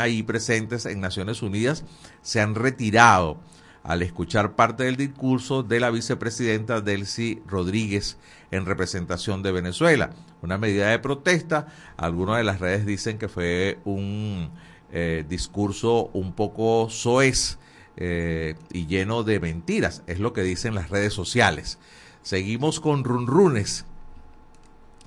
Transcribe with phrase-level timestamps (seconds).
[0.00, 1.84] ahí presentes en Naciones Unidas
[2.22, 3.38] se han retirado
[3.82, 8.16] al escuchar parte del discurso de la vicepresidenta Delcy Rodríguez
[8.50, 10.10] en representación de Venezuela.
[10.40, 11.66] Una medida de protesta,
[11.96, 14.50] algunas de las redes dicen que fue un
[14.92, 17.58] eh, discurso un poco soez
[17.96, 21.78] eh, y lleno de mentiras, es lo que dicen las redes sociales.
[22.22, 23.84] Seguimos con runrunes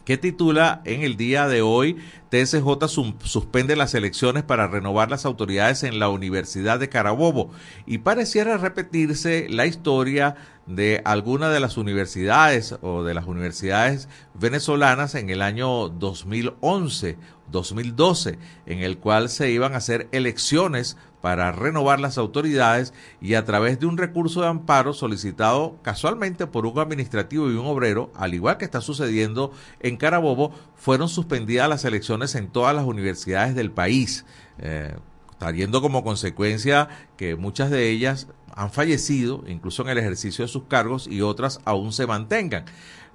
[0.06, 1.98] que titula en el día de hoy
[2.30, 2.88] TSJ
[3.24, 7.52] suspende las elecciones para renovar las autoridades en la Universidad de Carabobo.
[7.86, 10.36] Y pareciera repetirse la historia
[10.66, 17.18] de alguna de las universidades o de las universidades venezolanas en el año 2011,
[17.52, 23.44] 2012, en el cual se iban a hacer elecciones para renovar las autoridades y a
[23.46, 28.36] través de un recurso de amparo solicitado casualmente por un administrativo y un obrero, al
[28.36, 33.72] igual que está sucediendo en Carabobo, fueron suspendidas las elecciones en todas las universidades del
[33.72, 34.24] país,
[34.60, 34.98] eh,
[35.40, 40.66] trayendo como consecuencia que muchas de ellas han fallecido, incluso en el ejercicio de sus
[40.66, 42.66] cargos, y otras aún se mantengan.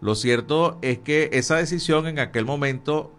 [0.01, 3.15] Lo cierto es que esa decisión en aquel momento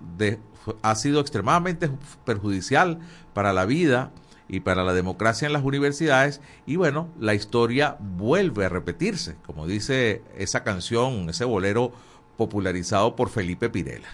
[0.82, 1.90] ha sido extremadamente
[2.26, 3.00] perjudicial
[3.34, 4.12] para la vida
[4.52, 9.66] y para la democracia en las universidades y bueno, la historia vuelve a repetirse, como
[9.66, 11.94] dice esa canción, ese bolero
[12.36, 14.10] popularizado por Felipe Pirela.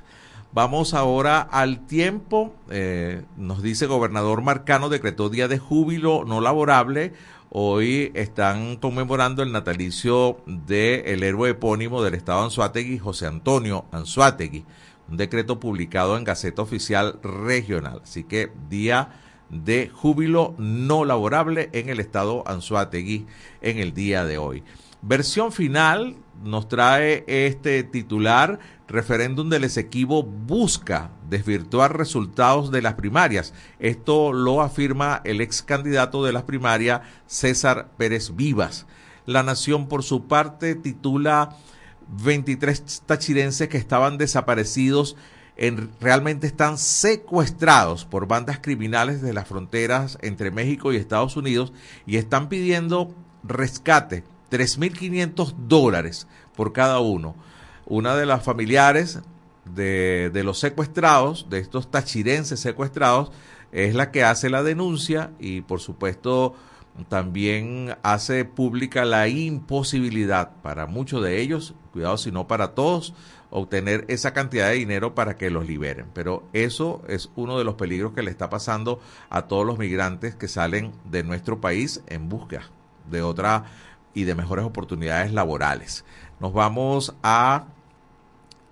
[0.53, 7.13] Vamos ahora al tiempo, eh, nos dice gobernador Marcano, decretó día de júbilo no laborable.
[7.49, 14.65] Hoy están conmemorando el natalicio del héroe epónimo del estado Anzuategui, José Antonio Anzuategui,
[15.09, 18.02] un decreto publicado en Gaceta Oficial Regional.
[18.03, 19.09] Así que día
[19.49, 23.25] de júbilo no laborable en el estado Anzuategui
[23.61, 24.63] en el día de hoy.
[25.01, 33.53] Versión final nos trae este titular, referéndum del Esequibo busca desvirtuar resultados de las primarias.
[33.79, 38.85] Esto lo afirma el ex candidato de las primarias, César Pérez Vivas.
[39.25, 41.55] La Nación, por su parte, titula
[42.23, 45.15] 23 tachirenses que estaban desaparecidos
[45.99, 51.73] realmente están secuestrados por bandas criminales de las fronteras entre México y Estados Unidos
[52.05, 53.13] y están pidiendo
[53.43, 57.35] rescate, 3.500 dólares por cada uno.
[57.85, 59.19] Una de las familiares
[59.65, 63.31] de, de los secuestrados, de estos tachirenses secuestrados,
[63.71, 66.55] es la que hace la denuncia y por supuesto
[67.09, 73.13] también hace pública la imposibilidad para muchos de ellos, cuidado si no para todos,
[73.49, 76.08] obtener esa cantidad de dinero para que los liberen.
[76.13, 78.99] Pero eso es uno de los peligros que le está pasando
[79.30, 82.69] a todos los migrantes que salen de nuestro país en busca
[83.09, 83.65] de otra
[84.13, 86.03] y de mejores oportunidades laborales.
[86.39, 87.67] Nos vamos a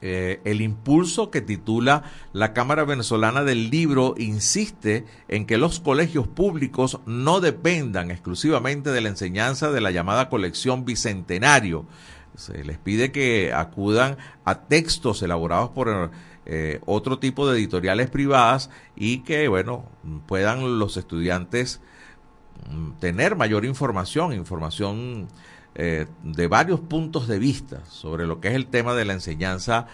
[0.01, 6.27] eh, el impulso que titula La Cámara Venezolana del Libro insiste en que los colegios
[6.27, 11.85] públicos no dependan exclusivamente de la enseñanza de la llamada colección Bicentenario,
[12.37, 16.11] se les pide que acudan a textos elaborados por
[16.45, 19.85] eh, otro tipo de editoriales privadas y que, bueno,
[20.27, 21.81] puedan los estudiantes
[22.69, 25.27] mm, tener mayor información, información
[25.75, 29.87] eh, de varios puntos de vista sobre lo que es el tema de la enseñanza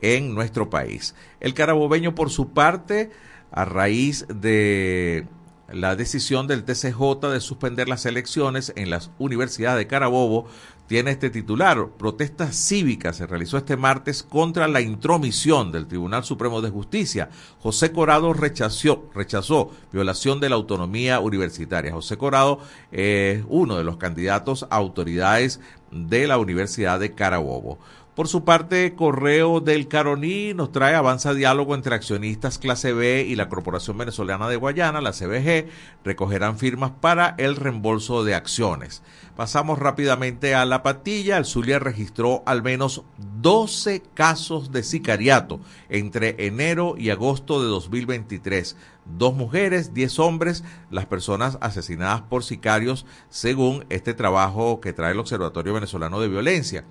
[0.00, 1.14] en nuestro país.
[1.40, 3.10] El carabobeño, por su parte,
[3.50, 5.26] a raíz de
[5.70, 10.46] la decisión del TCJ de suspender las elecciones en las universidades de Carabobo
[10.88, 11.86] tiene este titular.
[11.98, 17.28] Protesta cívica se realizó este martes contra la intromisión del Tribunal Supremo de Justicia.
[17.60, 21.92] José Corado rechazó, rechazó violación de la autonomía universitaria.
[21.92, 22.60] José Corado
[22.90, 25.60] es uno de los candidatos a autoridades
[25.90, 27.78] de la Universidad de Carabobo.
[28.18, 33.36] Por su parte, Correo del Caroní nos trae avanza diálogo entre accionistas clase B y
[33.36, 35.68] la Corporación Venezolana de Guayana, la CBG,
[36.02, 39.04] recogerán firmas para el reembolso de acciones.
[39.36, 41.36] Pasamos rápidamente a la patilla.
[41.36, 43.04] El Zulia registró al menos
[43.40, 48.74] 12 casos de sicariato entre enero y agosto de 2023.
[49.04, 55.20] Dos mujeres, diez hombres, las personas asesinadas por sicarios, según este trabajo que trae el
[55.20, 56.84] Observatorio Venezolano de Violencia.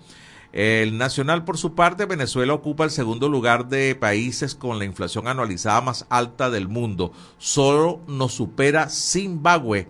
[0.53, 5.27] El nacional, por su parte, Venezuela ocupa el segundo lugar de países con la inflación
[5.27, 7.11] anualizada más alta del mundo.
[7.37, 9.87] Solo nos supera Zimbabue.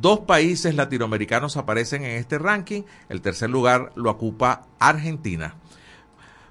[0.00, 2.82] Dos países latinoamericanos aparecen en este ranking.
[3.08, 5.54] El tercer lugar lo ocupa Argentina.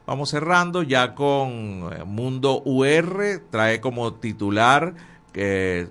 [0.06, 3.42] Vamos cerrando ya con eh, Mundo UR.
[3.50, 4.94] Trae como titular
[5.31, 5.90] que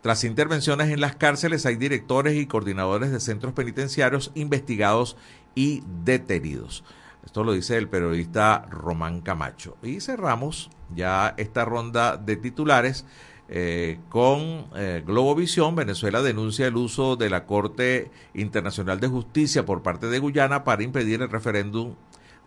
[0.00, 5.16] tras intervenciones en las cárceles hay directores y coordinadores de centros penitenciarios investigados
[5.54, 6.84] y detenidos.
[7.24, 9.76] Esto lo dice el periodista Román Camacho.
[9.82, 13.04] Y cerramos ya esta ronda de titulares
[13.52, 19.82] eh, con eh, Globovisión, Venezuela denuncia el uso de la Corte Internacional de Justicia por
[19.82, 21.96] parte de Guyana para impedir el referéndum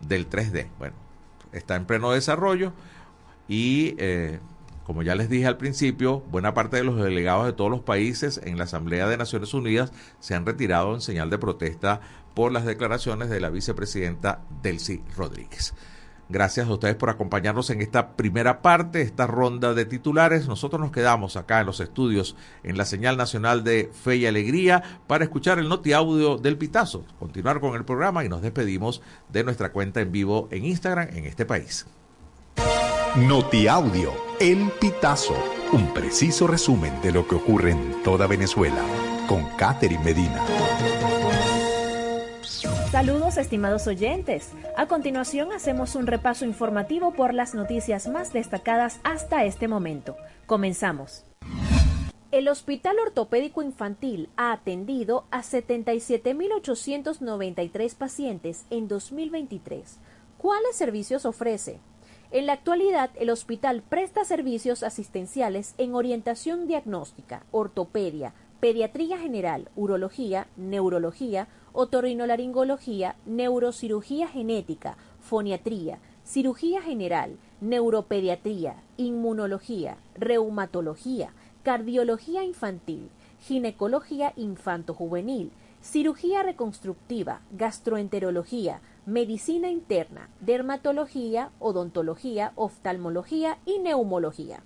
[0.00, 0.68] del 3D.
[0.78, 0.96] Bueno,
[1.52, 2.72] está en pleno desarrollo
[3.48, 4.38] y, eh,
[4.84, 8.40] como ya les dije al principio, buena parte de los delegados de todos los países
[8.42, 12.00] en la Asamblea de Naciones Unidas se han retirado en señal de protesta
[12.34, 15.74] por las declaraciones de la vicepresidenta Delcy Rodríguez.
[16.28, 20.48] Gracias a ustedes por acompañarnos en esta primera parte, esta ronda de titulares.
[20.48, 24.82] Nosotros nos quedamos acá en los estudios en la señal nacional de Fe y Alegría
[25.06, 29.44] para escuchar el noti audio del Pitazo, continuar con el programa y nos despedimos de
[29.44, 31.86] nuestra cuenta en vivo en Instagram en este país.
[33.16, 35.36] Noti audio, el Pitazo,
[35.72, 38.82] un preciso resumen de lo que ocurre en toda Venezuela
[39.28, 40.42] con Catherine Medina.
[42.94, 44.52] Saludos estimados oyentes.
[44.76, 50.16] A continuación hacemos un repaso informativo por las noticias más destacadas hasta este momento.
[50.46, 51.24] Comenzamos.
[52.30, 59.98] El Hospital Ortopédico Infantil ha atendido a 77.893 pacientes en 2023.
[60.38, 61.80] ¿Cuáles servicios ofrece?
[62.30, 70.46] En la actualidad, el hospital presta servicios asistenciales en orientación diagnóstica, ortopedia, pediatría general, urología,
[70.56, 83.10] neurología, otorrinolaringología, neurocirugía genética, foniatría, cirugía general, neuropediatría, inmunología, reumatología, cardiología infantil,
[83.40, 85.50] ginecología infanto-juvenil,
[85.82, 94.62] cirugía reconstructiva, gastroenterología, medicina interna, dermatología, odontología, oftalmología y neumología.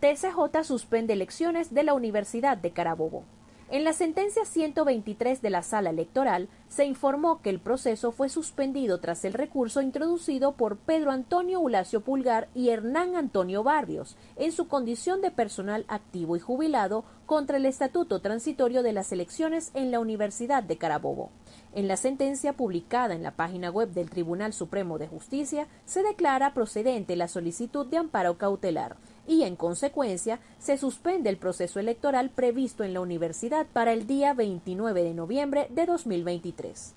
[0.00, 3.24] TCJ suspende elecciones de la Universidad de Carabobo.
[3.72, 9.00] En la sentencia 123 de la Sala Electoral se informó que el proceso fue suspendido
[9.00, 14.68] tras el recurso introducido por Pedro Antonio Ulacio Pulgar y Hernán Antonio Barrios en su
[14.68, 20.00] condición de personal activo y jubilado contra el Estatuto Transitorio de las Elecciones en la
[20.00, 21.30] Universidad de Carabobo.
[21.74, 26.52] En la sentencia publicada en la página web del Tribunal Supremo de Justicia se declara
[26.52, 28.98] procedente la solicitud de amparo cautelar
[29.32, 34.34] y, en consecuencia, se suspende el proceso electoral previsto en la universidad para el día
[34.34, 36.92] 29 de noviembre de 2023.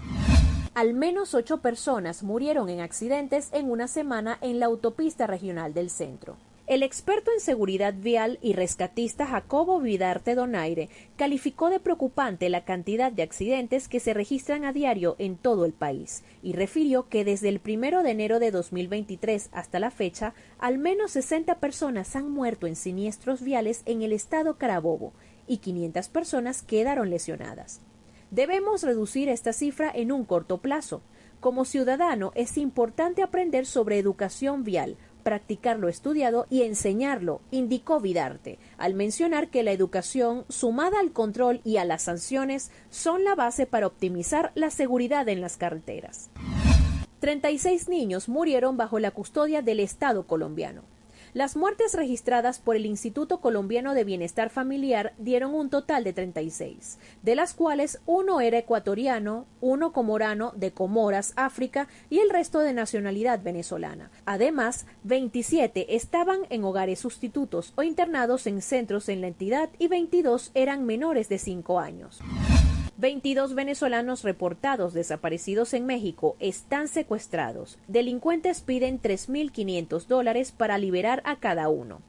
[0.74, 5.90] Al menos ocho personas murieron en accidentes en una semana en la autopista regional del
[5.90, 6.36] centro.
[6.68, 13.12] El experto en seguridad vial y rescatista Jacobo Vidarte Donaire calificó de preocupante la cantidad
[13.12, 17.50] de accidentes que se registran a diario en todo el país y refirió que desde
[17.50, 22.66] el primero de enero de 2023 hasta la fecha, al menos 60 personas han muerto
[22.66, 25.14] en siniestros viales en el estado Carabobo
[25.46, 27.82] y 500 personas quedaron lesionadas.
[28.32, 31.04] Debemos reducir esta cifra en un corto plazo.
[31.40, 38.60] Como ciudadano es importante aprender sobre educación vial, practicar lo estudiado y enseñarlo, indicó Vidarte,
[38.78, 43.66] al mencionar que la educación, sumada al control y a las sanciones, son la base
[43.66, 46.30] para optimizar la seguridad en las carreteras.
[47.22, 50.84] 36 niños murieron bajo la custodia del Estado colombiano.
[51.36, 56.98] Las muertes registradas por el Instituto Colombiano de Bienestar Familiar dieron un total de 36,
[57.24, 62.72] de las cuales uno era ecuatoriano, uno comorano de Comoras, África, y el resto de
[62.72, 64.12] nacionalidad venezolana.
[64.24, 70.52] Además, 27 estaban en hogares sustitutos o internados en centros en la entidad y 22
[70.54, 72.22] eran menores de 5 años.
[72.98, 77.78] 22 venezolanos reportados desaparecidos en México están secuestrados.
[77.90, 82.02] Delincuentes piden 3.500 dólares para liberar a cada uno.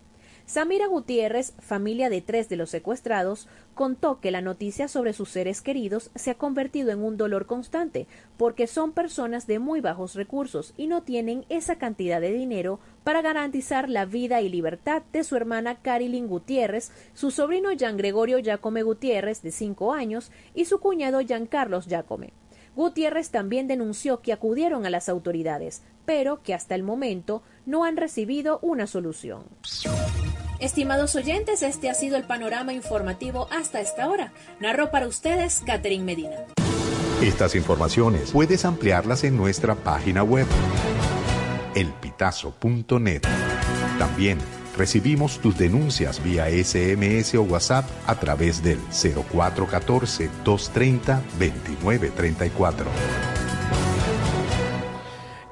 [0.47, 5.61] Samira Gutiérrez, familia de tres de los secuestrados, contó que la noticia sobre sus seres
[5.61, 10.73] queridos se ha convertido en un dolor constante, porque son personas de muy bajos recursos
[10.77, 15.35] y no tienen esa cantidad de dinero para garantizar la vida y libertad de su
[15.35, 21.23] hermana Carilyn Gutiérrez, su sobrino Jean Gregorio Jacome Gutiérrez, de cinco años, y su cuñado
[21.23, 22.33] Jean Carlos Jacome.
[22.77, 27.97] Gutiérrez también denunció que acudieron a las autoridades, pero que hasta el momento no han
[27.97, 29.45] recibido una solución.
[30.59, 34.33] Estimados oyentes, este ha sido el panorama informativo hasta esta hora.
[34.61, 36.37] Narro para ustedes Catherine Medina.
[37.21, 40.47] Estas informaciones puedes ampliarlas en nuestra página web
[41.75, 43.23] elpitazo.net.
[43.99, 44.39] También
[44.77, 52.87] recibimos tus denuncias vía SMS o WhatsApp a través del 0414 230 2934.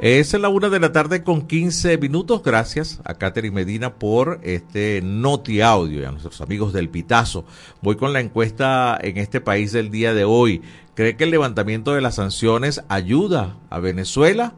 [0.05, 2.43] Es la una de la tarde con 15 minutos.
[2.43, 7.47] Gracias a Catherine Medina por este noti audio y a nuestros amigos del Pitazo.
[7.81, 10.61] Voy con la encuesta en este país del día de hoy.
[10.93, 14.53] ¿Cree que el levantamiento de las sanciones ayuda a Venezuela?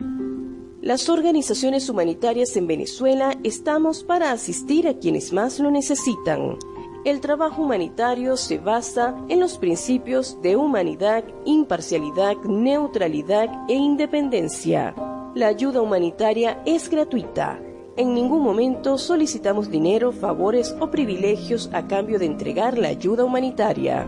[0.00, 0.82] súbele.
[0.82, 6.58] Las organizaciones humanitarias en Venezuela estamos para asistir a quienes más lo necesitan.
[7.04, 14.96] El trabajo humanitario se basa en los principios de humanidad, imparcialidad, neutralidad e independencia.
[15.36, 17.60] La ayuda humanitaria es gratuita.
[17.98, 24.06] En ningún momento solicitamos dinero, favores o privilegios a cambio de entregar la ayuda humanitaria.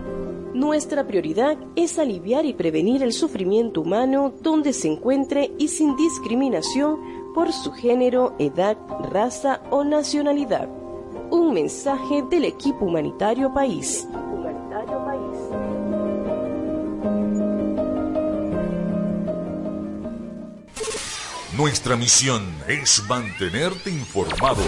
[0.54, 7.00] Nuestra prioridad es aliviar y prevenir el sufrimiento humano donde se encuentre y sin discriminación
[7.34, 8.78] por su género, edad,
[9.10, 10.68] raza o nacionalidad.
[11.32, 14.06] Un mensaje del equipo humanitario país.
[21.60, 24.62] Nuestra misión es mantenerte informado.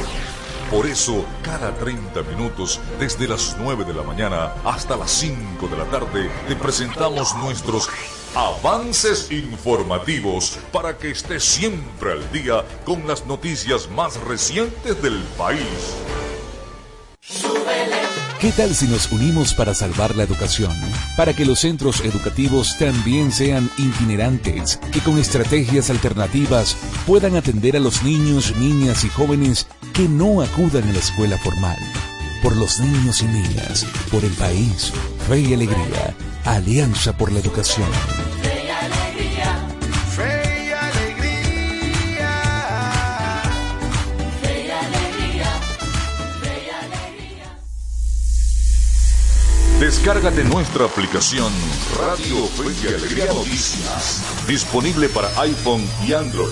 [0.71, 5.77] Por eso, cada 30 minutos, desde las 9 de la mañana hasta las 5 de
[5.79, 7.89] la tarde, te presentamos nuestros
[8.35, 15.97] avances informativos para que estés siempre al día con las noticias más recientes del país.
[18.43, 20.73] ¿Qué tal si nos unimos para salvar la educación?
[21.17, 27.79] Para que los centros educativos también sean itinerantes y con estrategias alternativas puedan atender a
[27.79, 31.79] los niños, niñas y jóvenes que no acudan a la escuela formal.
[32.43, 34.93] Por los niños y niñas, por el país,
[35.29, 36.13] fe y alegría,
[36.45, 37.87] Alianza por la Educación.
[49.93, 51.53] Descárgate nuestra aplicación
[52.01, 56.49] Radio Fe y Alegría Noticias, disponible para iPhone y Android.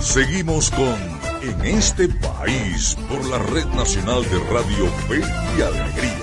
[0.00, 0.96] Seguimos con
[1.42, 5.20] En este país por la Red Nacional de Radio Fe
[5.56, 6.13] y Alegría.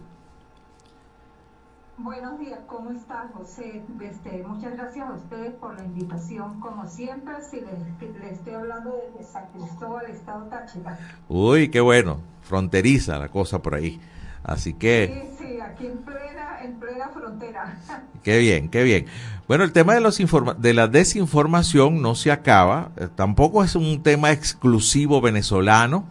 [1.98, 2.29] Buenos días, ¿cómo
[3.50, 3.82] José?
[4.02, 6.60] Este, muchas gracias a ustedes por la invitación.
[6.60, 11.00] Como siempre, si les, les estoy hablando desde San Cristóbal, Estado Táchira.
[11.28, 12.20] Uy, qué bueno.
[12.44, 14.00] Fronteriza la cosa por ahí.
[14.44, 15.28] Así que...
[15.38, 17.78] Sí, sí, aquí en plena, en plena frontera.
[18.24, 19.06] Qué bien, qué bien.
[19.48, 22.92] Bueno, el tema de, los informa de la desinformación no se acaba.
[22.98, 26.06] Eh, tampoco es un tema exclusivo venezolano.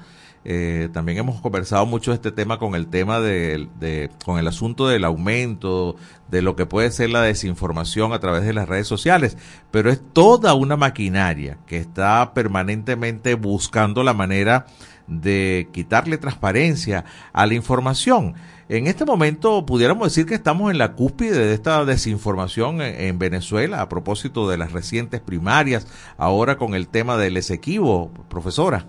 [0.51, 5.05] Eh, también hemos conversado mucho este tema con el tema de, con el asunto del
[5.05, 5.97] aumento
[6.31, 9.37] de lo que puede ser la desinformación a través de las redes sociales,
[9.71, 14.65] pero es toda una maquinaria que está permanentemente buscando la manera
[15.07, 18.33] de quitarle transparencia a la información.
[18.71, 23.83] En este momento pudiéramos decir que estamos en la cúspide de esta desinformación en Venezuela
[23.83, 25.87] a propósito de las recientes primarias,
[26.17, 28.87] ahora con el tema del Esequibo, profesora.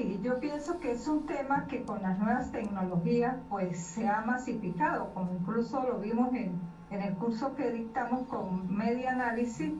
[0.00, 4.22] Sí, yo pienso que es un tema que con las nuevas tecnologías pues se ha
[4.22, 6.56] masificado, como incluso lo vimos en,
[6.88, 9.74] en el curso que dictamos con Media Análisis,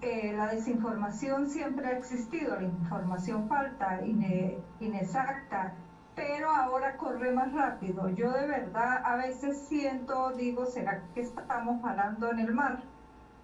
[0.00, 5.70] eh, la desinformación siempre ha existido, la información falta, ine- inexacta,
[6.16, 8.08] pero ahora corre más rápido.
[8.08, 12.78] Yo de verdad a veces siento, digo, ¿será que estamos jalando en el mar?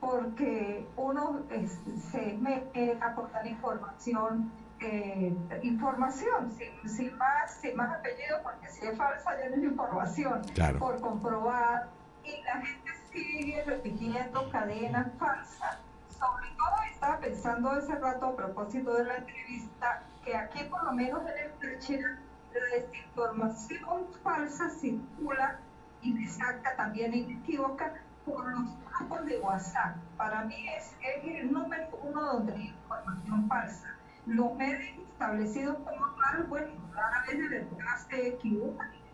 [0.01, 1.79] Porque uno es-
[2.11, 4.43] se mete a aportar información,
[4.81, 9.63] eh, información, sin, sin más, sin más apellido, porque si es falsa ya no es
[9.65, 10.79] información, Claro.
[10.79, 11.89] por comprobar,
[12.25, 15.79] y la gente sigue repitiendo cadenas falsas.
[16.11, 20.93] Sobre todo estaba pensando hace rato a propósito de la entrevista, que aquí por lo
[20.93, 22.19] menos en el Táchira
[22.53, 25.59] la desinformación falsa circula
[26.03, 27.95] inexacta, también inequívoca,
[28.25, 28.63] por los
[28.99, 29.97] grupos de WhatsApp.
[30.17, 33.95] Para mí es, es el número uno donde hay información falsa.
[34.29, 38.61] Los medios establecidos como tal, bueno, rara vez de verdad se si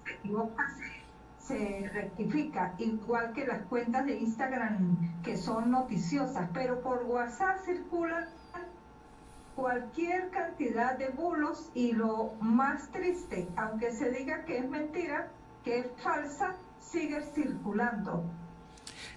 [0.05, 0.69] se equivoca
[1.39, 7.59] se, se rectifica, igual que las cuentas de Instagram que son noticiosas, pero por WhatsApp
[7.65, 8.27] circulan
[9.55, 15.29] cualquier cantidad de bulos y lo más triste, aunque se diga que es mentira,
[15.63, 18.25] que es falsa, sigue circulando.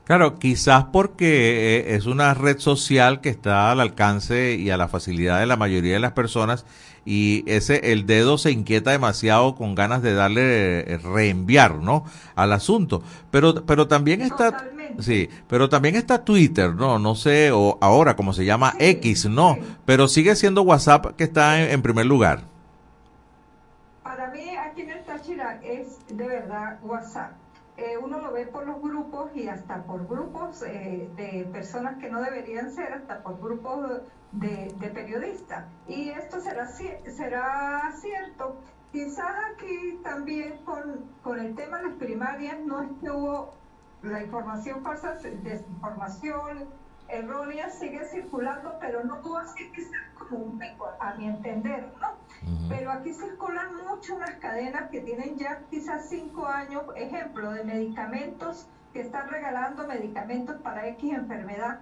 [0.07, 4.87] Claro, quizás porque eh, es una red social que está al alcance y a la
[4.87, 6.65] facilidad de la mayoría de las personas
[7.03, 12.05] y ese el dedo se inquieta demasiado con ganas de darle eh, reenviar, ¿no?
[12.35, 13.03] al asunto.
[13.31, 15.03] Pero pero también está Totalmente.
[15.03, 16.99] sí, pero también está Twitter, ¿no?
[16.99, 19.75] No sé o ahora como se llama Sí, X, no, sí.
[19.85, 22.43] pero sigue siendo WhatsApp que está en, en primer lugar.
[24.03, 27.31] Para mí aquí en el Táchira es de verdad WhatsApp.
[27.77, 32.09] Eh, uno lo ve por los grupos y hasta por grupos eh, de personas que
[32.09, 35.65] no deberían ser, hasta por grupos de, de periodistas.
[35.87, 38.57] Y esto será, será cierto.
[38.91, 43.53] Quizás aquí también con, con el tema de las primarias no es que hubo
[44.01, 46.69] la información falsa, desinformación
[47.09, 51.91] errónea sigue circulando, pero no hubo así que sea como un pico, a mi entender,
[51.99, 52.17] ¿no?
[52.69, 58.67] Pero aquí circulan mucho unas cadenas que tienen ya quizás cinco años, ejemplo, de medicamentos
[58.93, 61.79] que están regalando medicamentos para X enfermedad.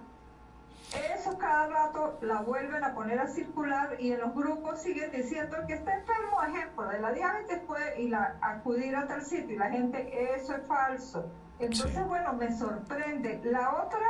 [1.18, 5.56] Eso cada rato la vuelven a poner a circular y en los grupos siguen diciendo
[5.66, 9.58] que está enfermo, ejemplo, de la diabetes puede y la, acudir a tal sitio y
[9.58, 11.26] la gente, eso es falso.
[11.58, 12.02] Entonces, Sí.
[12.06, 13.40] bueno, me sorprende.
[13.44, 14.06] La otra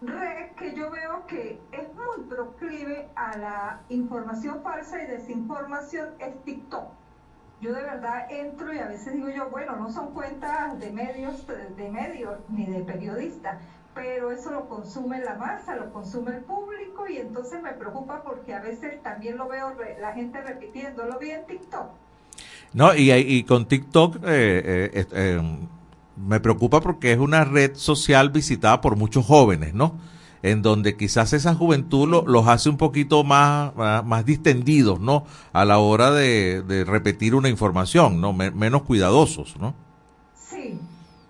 [0.00, 6.34] red que yo veo que es muy proclive a la información falsa y desinformación es
[6.44, 6.84] TikTok.
[7.60, 11.46] Yo de verdad entro y a veces digo yo, bueno, no son cuentas de medios,
[11.46, 13.58] de medios ni de periodistas,
[13.94, 18.54] pero eso lo consume la masa, lo consume el público y entonces me preocupa porque
[18.54, 21.90] a veces también lo veo la gente repitiendo, lo vi en TikTok.
[22.72, 25.58] No, y, y con TikTok eh, eh, eh,
[26.16, 29.98] me preocupa porque es una red social visitada por muchos jóvenes, ¿no?
[30.42, 35.24] En donde quizás esa juventud lo- los hace un poquito más, más, distendidos, ¿no?
[35.52, 38.32] A la hora de, de repetir una información, ¿no?
[38.32, 39.74] Me- menos cuidadosos, ¿no?
[40.34, 40.80] Sí,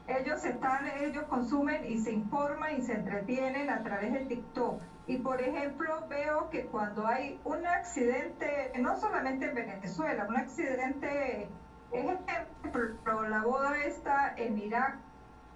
[0.07, 4.83] ellos están, ellos consumen y se informan y se entretienen a través de TikTok.
[5.07, 11.49] Y por ejemplo, veo que cuando hay un accidente, no solamente en Venezuela, un accidente,
[11.92, 12.05] es
[12.83, 14.97] ejemplo, la boda esta en Irak,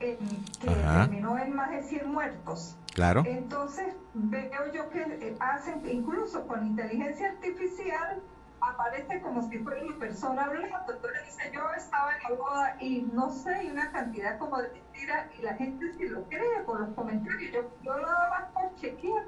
[0.00, 0.18] en-
[0.60, 1.00] que Ajá.
[1.02, 2.76] terminó en más de 100 muertos.
[2.94, 3.22] Claro.
[3.26, 8.22] Entonces veo yo que eh, hacen, incluso con inteligencia artificial,
[8.60, 10.76] aparece como si fuera una persona hablando.
[10.80, 14.70] Entonces dice, yo estaba en la boda y no sé, y una cantidad como de
[14.70, 17.52] mentiras y la gente sí lo cree por los comentarios.
[17.52, 19.24] Yo, yo nada más por chequear,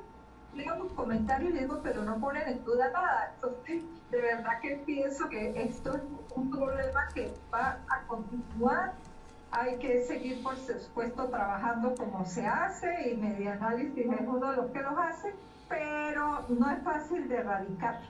[0.54, 3.32] leo los comentarios y digo, pero no ponen en duda nada.
[3.34, 6.02] Entonces, de verdad que pienso que esto es
[6.34, 8.94] un problema que va a continuar
[9.50, 14.70] hay que seguir, por supuesto, trabajando como se hace y Medianálisis es uno de los
[14.70, 15.34] que los hace,
[15.68, 18.00] pero no es fácil de erradicar.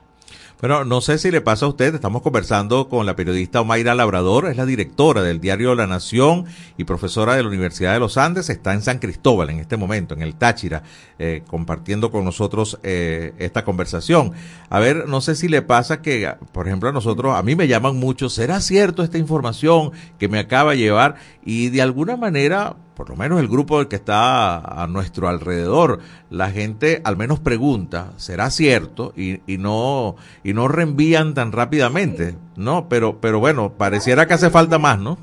[0.60, 4.48] Bueno, no sé si le pasa a usted, estamos conversando con la periodista Omaira Labrador,
[4.48, 8.50] es la directora del diario La Nación y profesora de la Universidad de los Andes,
[8.50, 10.82] está en San Cristóbal en este momento, en el Táchira,
[11.20, 14.32] eh, compartiendo con nosotros eh, esta conversación.
[14.68, 17.68] A ver, no sé si le pasa que, por ejemplo, a nosotros, a mí me
[17.68, 21.14] llaman mucho, ¿será cierto esta información que me acaba de llevar?
[21.44, 26.50] Y de alguna manera, por lo menos el grupo que está a nuestro alrededor, la
[26.50, 29.12] gente al menos pregunta, ¿será cierto?
[29.16, 30.16] Y, y no
[30.48, 32.88] y no reenvían tan rápidamente, ¿no?
[32.88, 35.18] Pero pero bueno, pareciera que hace falta más, ¿no?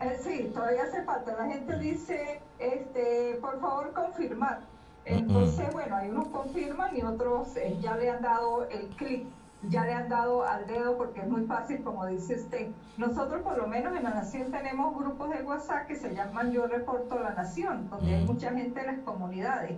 [0.00, 1.34] Eh, sí, todavía hace falta.
[1.36, 4.60] La gente dice, este, por favor, confirmar.
[5.04, 9.26] Entonces, bueno, hay unos confirman y otros eh, ya le han dado el clic,
[9.68, 12.68] ya le han dado al dedo porque es muy fácil, como dice usted.
[12.98, 16.68] Nosotros, por lo menos en La Nación, tenemos grupos de WhatsApp que se llaman Yo
[16.68, 19.76] Reporto La Nación, donde hay mucha gente de las comunidades.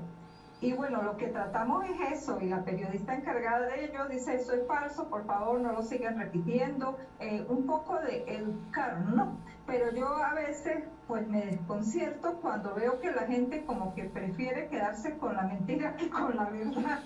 [0.62, 4.53] Y bueno, lo que tratamos es eso, y la periodista encargada de ello dice, eso
[4.53, 9.38] es falso, por favor no lo sigan repitiendo, eh, un poco de educar, ¿no?
[9.66, 14.68] Pero yo a veces pues me desconcierto cuando veo que la gente como que prefiere
[14.68, 17.01] quedarse con la mentira que con la verdad.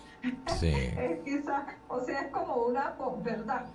[0.61, 0.69] Sí.
[0.69, 3.67] es quizá, o sea, es como una verdad.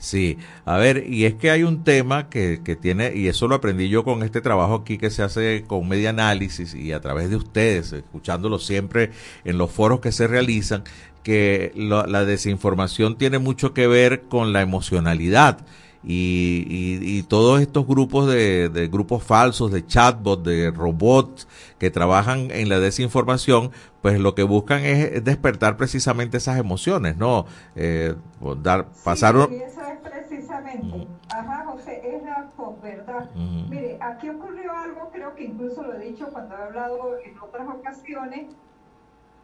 [0.00, 3.56] Sí, a ver, y es que hay un tema que, que tiene, y eso lo
[3.56, 7.30] aprendí yo con este trabajo aquí que se hace con media análisis y a través
[7.30, 9.10] de ustedes, escuchándolo siempre
[9.44, 10.84] en los foros que se realizan,
[11.24, 15.58] que lo- la desinformación tiene mucho que ver con la emocionalidad.
[16.02, 21.90] Y, y, y todos estos grupos de, de grupos falsos, de chatbots, de robots que
[21.90, 27.46] trabajan en la desinformación, pues lo que buscan es despertar precisamente esas emociones, ¿no?
[27.74, 28.14] Eh,
[28.62, 31.08] dar, pasar, Sí, y eso es precisamente.
[31.36, 33.30] Ajá, José, es la posverdad.
[33.34, 33.70] Ujú.
[33.70, 37.68] Mire, aquí ocurrió algo, creo que incluso lo he dicho cuando he hablado en otras
[37.68, 38.56] ocasiones,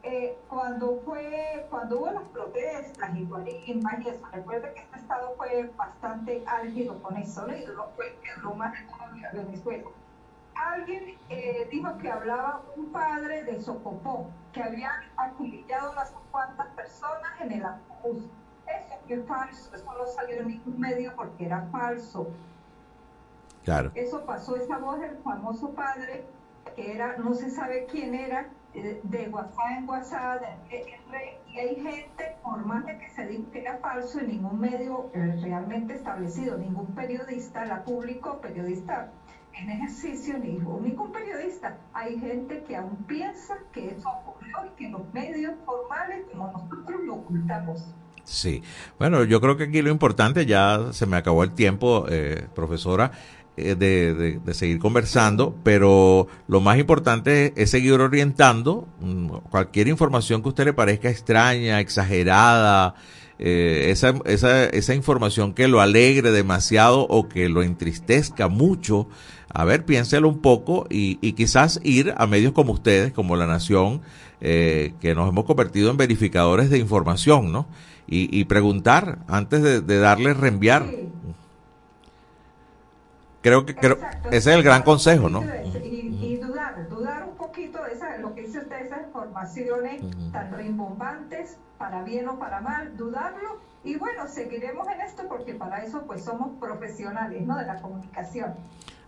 [0.06, 5.34] eh, cuando fue, cuando hubo las protestas y guarimbas y eso, recuerde que este estado
[5.38, 7.56] fue bastante álgido con eso, ¿no?
[7.56, 9.84] Y duró, fue que duró más de todo Venezuela.
[10.54, 17.40] Alguien eh, dijo que hablaba un padre de Socopó, que habían acuchillado unas cuantas personas
[17.40, 18.24] en el autobús.
[18.66, 22.28] Eso es falso, eso no salió en ningún medio porque era falso.
[23.64, 23.90] claro.
[23.94, 26.26] Eso pasó, esa voz del famoso padre,
[26.76, 31.76] que era, no se sabe quién era, de WhatsApp en WhatsApp, de R, y hay
[31.76, 36.58] gente, por de que se dijo que era falso, en ningún medio eh, realmente establecido,
[36.58, 39.12] ningún periodista la publicó, periodista
[39.52, 41.78] en ejercicio, ni ningún periodista.
[41.92, 47.00] Hay gente que aún piensa que eso ocurrió y que los medios formales, como nosotros,
[47.04, 47.86] lo ocultamos.
[48.24, 48.62] Sí,
[48.98, 53.12] bueno, yo creo que aquí lo importante, ya se me acabó el tiempo, eh, profesora,
[53.56, 60.42] de, de- de seguir conversando, pero lo más importante es seguir orientando mm, cualquier información
[60.42, 62.94] que a usted le parezca extraña, exagerada,
[63.38, 69.08] eh, esa, esa, esa información que lo alegre demasiado o que lo entristezca mucho.
[69.52, 73.46] A ver, piénselo un poco y, y quizás ir a medios como ustedes, como La
[73.46, 74.02] Nación,
[74.40, 77.68] eh, que nos hemos convertido en verificadores de información, ¿no?
[78.06, 80.86] Y, y preguntar antes de, de darle reenviar.
[83.44, 85.44] Creo que creo, Exacto, ese es el gran consejo, ¿no?
[85.84, 90.00] Y, y dudar, dudar un poquito de esa, lo que dice usted, esas informaciones
[90.32, 93.60] tan rimbombantes, para bien o para mal, dudarlo.
[93.84, 97.58] Y bueno, seguiremos en esto porque para eso pues somos profesionales, ¿no?
[97.58, 98.54] De la comunicación.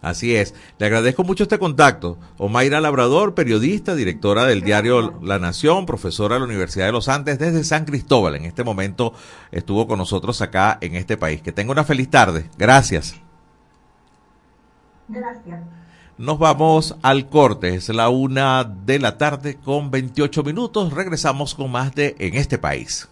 [0.02, 0.54] Así es.
[0.78, 2.18] Le agradezco mucho este contacto.
[2.36, 7.38] Omaira Labrador, periodista, directora del diario La Nación, profesora de la Universidad de los Andes
[7.38, 8.36] desde San Cristóbal.
[8.36, 9.14] En este momento
[9.50, 11.40] estuvo con nosotros acá en este país.
[11.40, 12.50] Que tenga una feliz tarde.
[12.58, 13.16] Gracias.
[15.08, 15.60] Gracias.
[16.18, 17.74] Nos vamos al corte.
[17.74, 20.92] Es la una de la tarde con 28 minutos.
[20.92, 23.08] Regresamos con más de En este país.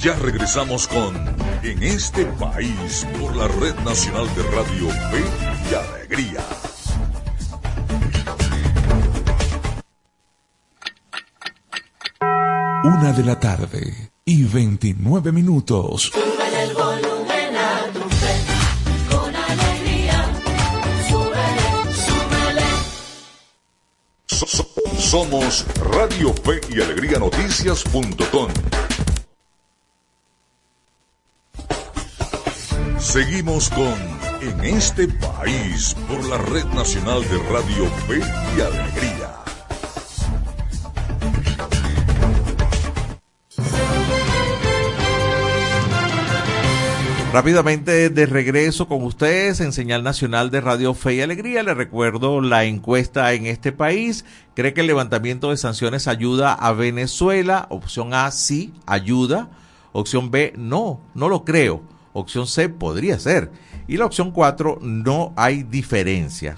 [0.00, 1.16] Ya regresamos con
[1.62, 5.24] En este país por la Red Nacional de Radio Fe
[5.70, 6.40] y Alegría.
[12.84, 16.12] Una de la tarde y 29 minutos.
[24.36, 24.66] So- so-
[24.98, 28.48] somos Radio Fe y Alegría Noticias.com.
[32.98, 33.94] Seguimos con
[34.42, 39.45] En este país por la Red Nacional de Radio Fe y Alegría.
[47.32, 51.62] Rápidamente de regreso con ustedes en Señal Nacional de Radio Fe y Alegría.
[51.62, 54.24] Le recuerdo la encuesta en este país.
[54.54, 57.66] ¿Cree que el levantamiento de sanciones ayuda a Venezuela?
[57.68, 59.50] Opción A, sí, ayuda.
[59.92, 61.82] Opción B, no, no lo creo.
[62.14, 63.50] Opción C, podría ser.
[63.86, 66.56] Y la opción 4, no hay diferencia.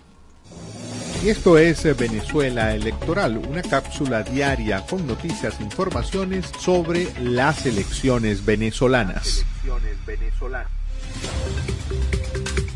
[1.24, 7.66] Y esto es eh, Venezuela Electoral, una cápsula diaria con noticias e informaciones sobre las
[7.66, 9.44] elecciones venezolanas.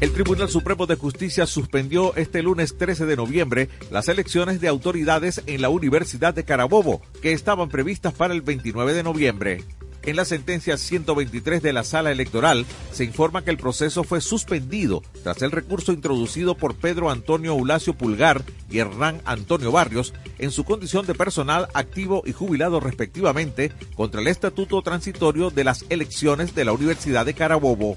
[0.03, 5.43] El Tribunal Supremo de Justicia suspendió este lunes 13 de noviembre las elecciones de autoridades
[5.47, 9.65] en la Universidad de Carabobo, que estaban previstas para el 29 de noviembre.
[10.03, 15.05] En la sentencia 123 de la sala electoral se informa que el proceso fue suspendido
[15.23, 20.65] tras el recurso introducido por Pedro Antonio Ulacio Pulgar y Hernán Antonio Barrios en su
[20.65, 26.65] condición de personal activo y jubilado respectivamente contra el estatuto transitorio de las elecciones de
[26.65, 27.97] la Universidad de Carabobo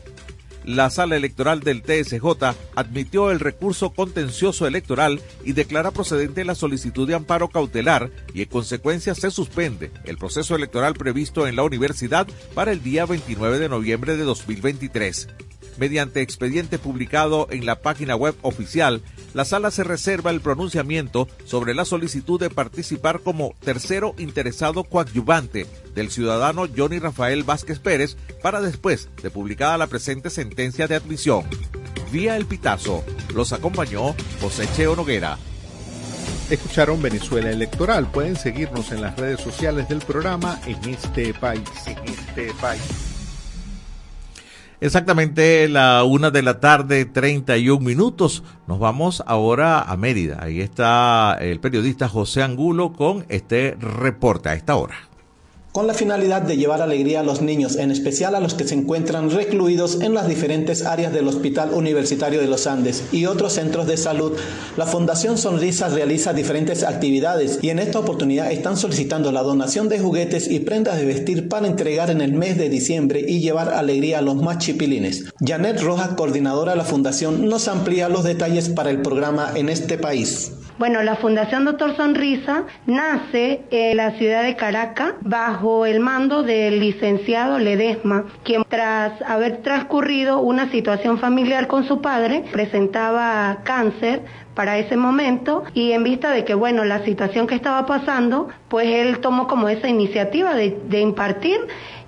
[0.65, 2.25] la sala electoral del TSJ
[2.75, 8.49] admitió el recurso contencioso electoral y declara procedente la solicitud de amparo cautelar y en
[8.49, 13.69] consecuencia se suspende el proceso electoral previsto en la universidad para el día 29 de
[13.69, 15.27] noviembre de 2023.
[15.77, 19.01] Mediante expediente publicado en la página web oficial,
[19.33, 25.67] la sala se reserva el pronunciamiento sobre la solicitud de participar como tercero interesado coadyuvante
[25.93, 31.43] del ciudadano Johnny Rafael Vázquez Pérez para después de publicada la presente sentencia de admisión.
[32.11, 35.37] Vía el pitazo, los acompañó José Cheo Noguera.
[36.49, 38.09] Escucharon Venezuela Electoral.
[38.11, 41.67] Pueden seguirnos en las redes sociales del programa en este país.
[41.87, 43.04] En este país.
[44.81, 48.43] Exactamente la una de la tarde, 31 minutos.
[48.67, 50.39] Nos vamos ahora a Mérida.
[50.41, 54.95] Ahí está el periodista José Angulo con este reporte a esta hora
[55.75, 58.75] con la finalidad de llevar alegría a los niños, en especial a los que se
[58.75, 63.85] encuentran recluidos en las diferentes áreas del Hospital Universitario de los Andes y otros centros
[63.85, 64.31] de salud.
[64.77, 69.99] La Fundación Sonrisa realiza diferentes actividades y en esta oportunidad están solicitando la donación de
[69.99, 74.19] juguetes y prendas de vestir para entregar en el mes de diciembre y llevar alegría
[74.19, 75.25] a los más chipilines.
[75.45, 79.97] Janet Rojas, coordinadora de la Fundación, nos amplía los detalles para el programa en este
[79.97, 80.53] país.
[80.77, 86.81] Bueno, la Fundación Doctor Sonrisa nace en la ciudad de Caracas bajo el mando del
[86.81, 94.77] licenciado Ledesma, quien tras haber transcurrido una situación familiar con su padre, presentaba cáncer para
[94.77, 99.19] ese momento y en vista de que, bueno, la situación que estaba pasando, pues él
[99.19, 101.57] tomó como esa iniciativa de, de impartir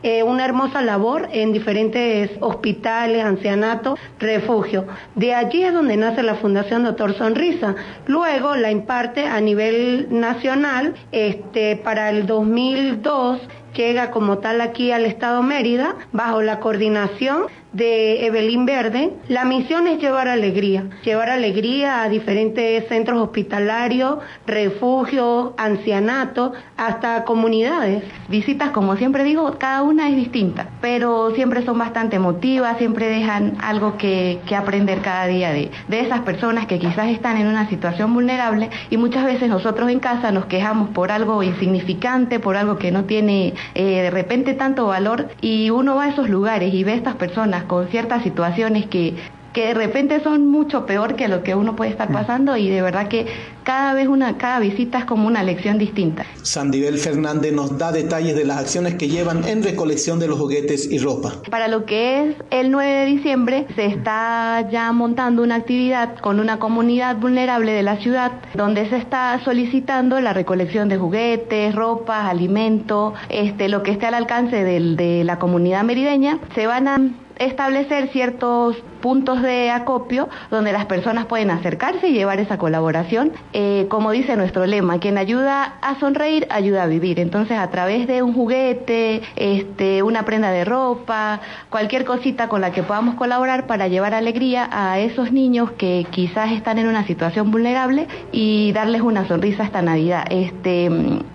[0.04, 4.86] eh, una hermosa labor en diferentes hospitales, ancianatos, refugios.
[5.16, 7.76] De allí es donde nace la Fundación Doctor Sonrisa.
[8.06, 13.40] Luego la imparte a nivel nacional, este, para el 2002
[13.74, 19.14] llega como tal aquí al Estado Mérida bajo la coordinación de Evelyn Verde.
[19.28, 28.04] La misión es llevar alegría, llevar alegría a diferentes centros hospitalarios, refugios, ancianatos, hasta comunidades.
[28.30, 33.58] Visitas, como siempre digo, cada una es distinta, pero siempre son bastante emotivas, siempre dejan
[33.62, 37.68] algo que, que aprender cada día de, de esas personas que quizás están en una
[37.70, 42.78] situación vulnerable y muchas veces nosotros en casa nos quejamos por algo insignificante, por algo
[42.78, 46.84] que no tiene eh, de repente tanto valor y uno va a esos lugares y
[46.84, 49.16] ve a estas personas con ciertas situaciones que
[49.58, 52.84] que de repente son mucho peor que lo que uno puede estar pasando y de
[52.84, 53.26] verdad que
[53.64, 56.28] cada vez una cada visita es como una lección distinta.
[56.44, 60.92] Sandivel Fernández nos da detalles de las acciones que llevan en recolección de los juguetes
[60.92, 61.34] y ropa.
[61.50, 66.40] Para lo que es el 9 de diciembre se está ya montando una actividad con
[66.40, 72.30] una comunidad vulnerable de la ciudad donde se está solicitando la recolección de juguetes, ropa,
[72.30, 76.38] alimento, este lo que esté al alcance del, de la comunidad merideña.
[76.54, 77.00] Se van a
[77.40, 83.32] establecer ciertos puntos de acopio donde las personas pueden acercarse y llevar esa colaboración.
[83.54, 87.20] Eh, como dice nuestro lema, quien ayuda a sonreír, ayuda a vivir.
[87.20, 92.72] Entonces, a través de un juguete, este, una prenda de ropa, cualquier cosita con la
[92.72, 97.52] que podamos colaborar para llevar alegría a esos niños que quizás están en una situación
[97.52, 100.26] vulnerable y darles una sonrisa esta Navidad.
[100.30, 100.90] Este,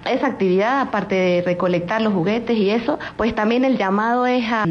[0.04, 4.64] esa actividad, aparte de recolectar los juguetes y eso, pues también el llamado es a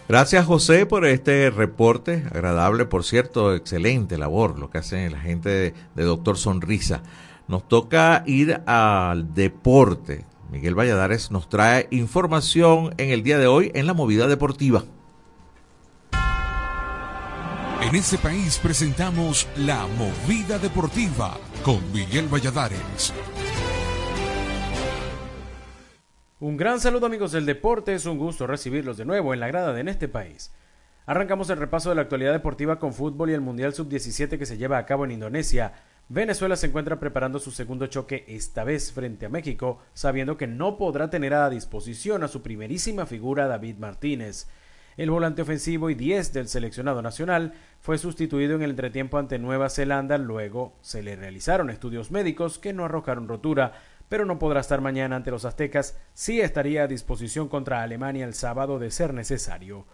[0.07, 5.49] Gracias José por este reporte, agradable por cierto, excelente labor lo que hacen la gente
[5.49, 7.03] de, de Doctor Sonrisa.
[7.49, 10.27] Nos toca ir al deporte.
[10.51, 14.85] Miguel Valladares nos trae información en el día de hoy en la movida deportiva.
[17.85, 23.13] En este país presentamos La Movida Deportiva con Miguel Valladares.
[26.41, 29.73] Un gran saludo amigos del deporte, es un gusto recibirlos de nuevo en la grada
[29.73, 30.53] de este país.
[31.07, 34.57] Arrancamos el repaso de la actualidad deportiva con fútbol y el Mundial Sub-17 que se
[34.57, 35.75] lleva a cabo en Indonesia.
[36.09, 40.77] Venezuela se encuentra preparando su segundo choque esta vez frente a México, sabiendo que no
[40.77, 44.49] podrá tener a disposición a su primerísima figura David Martínez.
[44.97, 49.69] El volante ofensivo y 10 del seleccionado nacional fue sustituido en el entretiempo ante Nueva
[49.69, 53.73] Zelanda, luego se le realizaron estudios médicos que no arrojaron rotura,
[54.15, 58.35] pero no podrá estar mañana ante los aztecas, sí estaría a disposición contra Alemania el
[58.35, 59.87] sábado de ser necesario.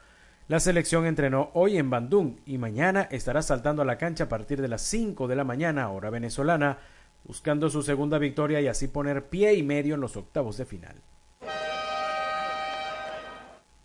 [0.46, 4.60] La selección entrenó hoy en Bandung y mañana estará saltando a la cancha a partir
[4.60, 6.76] de las 5 de la mañana, hora venezolana,
[7.24, 10.96] buscando su segunda victoria y así poner pie y medio en los octavos de final.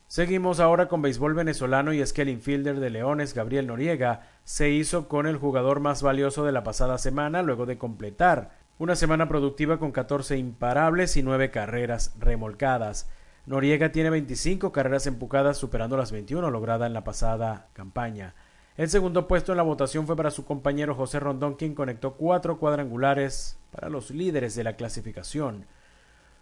[0.09, 4.69] Seguimos ahora con béisbol venezolano y es que el infielder de Leones, Gabriel Noriega, se
[4.69, 9.27] hizo con el jugador más valioso de la pasada semana luego de completar una semana
[9.27, 13.09] productiva con 14 imparables y 9 carreras remolcadas.
[13.45, 18.35] Noriega tiene 25 carreras empujadas superando las 21 logradas en la pasada campaña.
[18.75, 22.57] El segundo puesto en la votación fue para su compañero José Rondón, quien conectó cuatro
[22.57, 25.65] cuadrangulares para los líderes de la clasificación.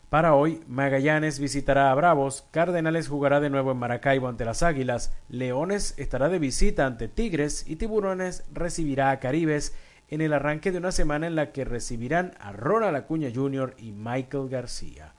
[0.10, 5.12] Para hoy, Magallanes visitará a Bravos, Cardenales jugará de nuevo en Maracaibo ante las Águilas,
[5.30, 9.76] Leones estará de visita ante Tigres y Tiburones recibirá a Caribes
[10.14, 13.74] en el arranque de una semana en la que recibirán a Ronald Acuña Jr.
[13.78, 15.16] y Michael García.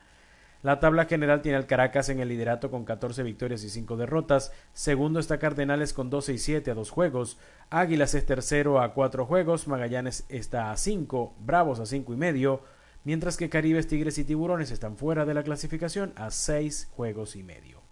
[0.63, 4.53] La tabla general tiene al Caracas en el liderato con 14 victorias y 5 derrotas.
[4.73, 7.39] Segundo está Cardenales con 12 y 7 a 2 juegos.
[7.71, 9.69] Águilas es tercero a 4 juegos.
[9.69, 11.35] Magallanes está a 5.
[11.41, 12.63] Bravos a 5 y medio
[13.05, 17.43] mientras que Caribes, Tigres y Tiburones están fuera de la clasificación a seis juegos y
[17.43, 17.84] medio.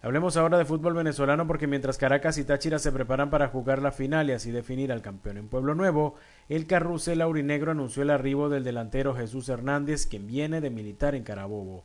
[0.00, 3.90] Hablemos ahora de fútbol venezolano porque mientras Caracas y Táchira se preparan para jugar la
[3.90, 6.14] final y así definir al campeón en Pueblo Nuevo,
[6.48, 11.24] el carrusel aurinegro anunció el arribo del delantero Jesús Hernández, quien viene de militar en
[11.24, 11.84] Carabobo.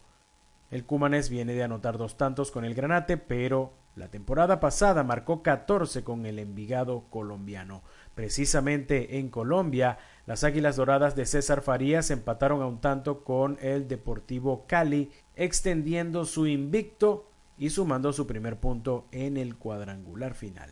[0.69, 5.41] El Cumanés viene de anotar dos tantos con el Granate, pero la temporada pasada marcó
[5.41, 7.82] 14 con el Envigado colombiano.
[8.13, 9.97] Precisamente en Colombia,
[10.28, 16.26] las Águilas Doradas de César Farías empataron a un tanto con el Deportivo Cali, extendiendo
[16.26, 20.72] su invicto y sumando su primer punto en el cuadrangular final.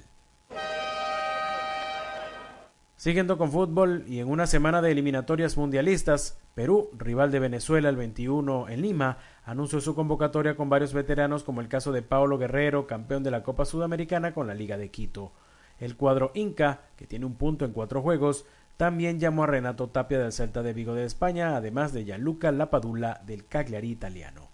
[3.01, 7.95] Siguiendo con fútbol y en una semana de eliminatorias mundialistas, Perú, rival de Venezuela el
[7.95, 12.85] 21 en Lima, anunció su convocatoria con varios veteranos como el caso de Paulo Guerrero,
[12.85, 15.31] campeón de la Copa Sudamericana con la Liga de Quito.
[15.79, 18.45] El cuadro Inca, que tiene un punto en cuatro juegos,
[18.77, 23.19] también llamó a Renato Tapia del Celta de Vigo de España, además de Gianluca Lapadula
[23.25, 24.50] del Cagliari italiano.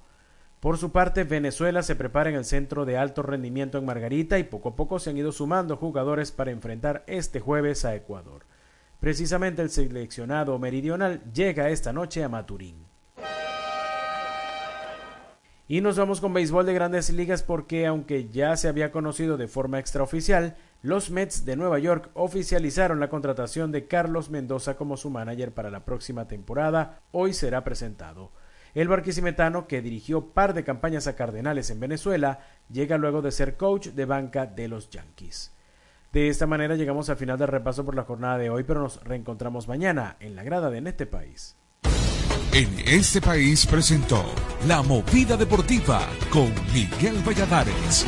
[0.60, 4.44] Por su parte, Venezuela se prepara en el centro de alto rendimiento en Margarita y
[4.44, 8.44] poco a poco se han ido sumando jugadores para enfrentar este jueves a Ecuador.
[9.00, 12.88] Precisamente el seleccionado meridional llega esta noche a Maturín.
[15.70, 19.50] Y nos vamos con béisbol de grandes ligas porque aunque ya se había conocido de
[19.50, 25.10] forma extraoficial, los Mets de Nueva York oficializaron la contratación de Carlos Mendoza como su
[25.10, 27.02] manager para la próxima temporada.
[27.12, 28.32] Hoy será presentado.
[28.78, 33.58] El barquisimetano, que dirigió par de campañas a Cardenales en Venezuela, llega luego de ser
[33.58, 35.52] coach de banca de los Yankees.
[36.14, 39.04] De esta manera llegamos al final del repaso por la jornada de hoy, pero nos
[39.04, 41.56] reencontramos mañana en la grada de En este país.
[42.54, 44.24] En este país presentó
[44.68, 48.06] La Movida Deportiva con Miguel Valladares.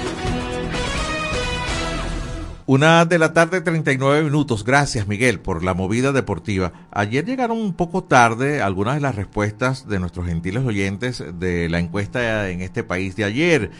[2.71, 4.63] Una de la tarde, 39 minutos.
[4.63, 6.71] Gracias, Miguel, por la movida deportiva.
[6.91, 11.79] Ayer llegaron un poco tarde algunas de las respuestas de nuestros gentiles oyentes de la
[11.79, 13.71] encuesta en este país de ayer.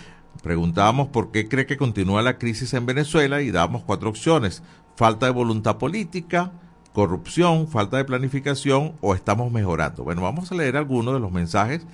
[0.41, 4.63] Preguntábamos por qué cree que continúa la crisis en Venezuela y dábamos cuatro opciones.
[4.95, 6.51] Falta de voluntad política,
[6.91, 10.03] corrupción, falta de planificación o estamos mejorando.
[10.03, 11.85] Bueno, vamos a leer algunos de los mensajes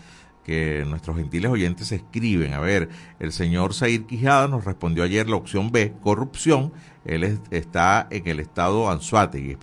[0.45, 2.53] que nuestros gentiles oyentes escriben.
[2.53, 6.71] A ver, el señor Said Quijada nos respondió ayer la opción B, corrupción.
[7.03, 9.57] Él está en el estado Anzuategui,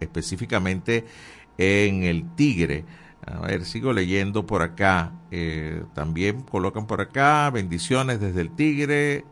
[0.00, 1.06] específicamente
[1.56, 2.84] en el Tigre.
[3.26, 5.12] A ver, sigo leyendo por acá.
[5.30, 9.24] Eh, también colocan por acá bendiciones desde el Tigre.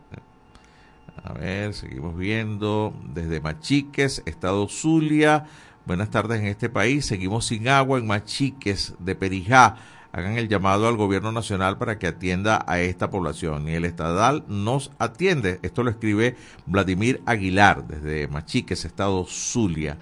[1.23, 5.45] A ver, seguimos viendo desde Machiques, Estado Zulia.
[5.85, 7.05] Buenas tardes en este país.
[7.05, 9.77] Seguimos sin agua en Machiques de Perijá
[10.17, 13.65] hagan el llamado al gobierno nacional para que atienda a esta población.
[13.65, 15.59] Ni el estadal nos atiende.
[15.61, 19.99] Esto lo escribe Vladimir Aguilar desde Machiques, estado Zulia.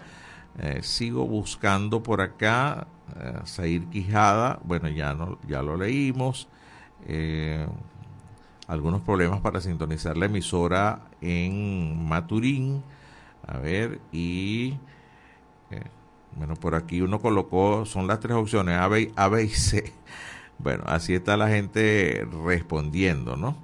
[0.60, 2.88] Eh, sigo buscando por acá.
[3.60, 6.48] Eh, Quijada, bueno, ya, no, ya lo leímos.
[7.08, 7.68] Eh,
[8.68, 12.84] algunos problemas para sintonizar la emisora en Maturín.
[13.46, 14.76] A ver, y
[16.36, 19.92] bueno, por aquí uno colocó, son las tres opciones, A, B, A, B y C.
[20.58, 23.58] Bueno, así está la gente respondiendo, ¿no?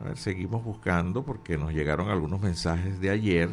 [0.00, 3.50] A ver, seguimos buscando porque nos llegaron algunos mensajes de ayer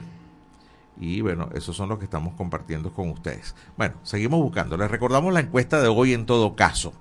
[0.97, 3.53] y bueno, esos son los que estamos compartiendo con ustedes.
[3.75, 4.77] Bueno, seguimos buscando.
[4.77, 6.93] Les recordamos la encuesta de hoy en todo caso.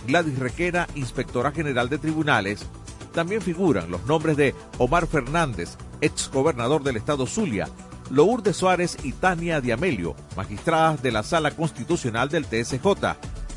[0.08, 2.66] Gladys Requena, inspectora general de tribunales.
[3.14, 7.68] También figuran los nombres de Omar Fernández, ex gobernador del estado Zulia,
[8.10, 12.86] Lourdes Suárez y Tania Diamelio, magistradas de la Sala Constitucional del TSJ,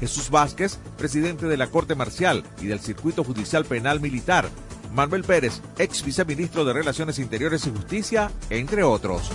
[0.01, 4.49] Jesús Vázquez, presidente de la Corte Marcial y del Circuito Judicial Penal Militar,
[4.95, 9.31] Manuel Pérez, ex viceministro de Relaciones Interiores y Justicia, entre otros.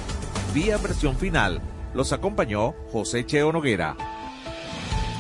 [0.53, 1.61] Vía versión final,
[1.93, 3.95] los acompañó José Cheo Noguera.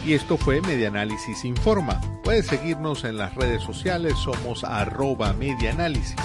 [0.05, 2.01] Y esto fue Medianálisis Informa.
[2.23, 6.15] Puedes seguirnos en las redes sociales, somos arroba medianálisis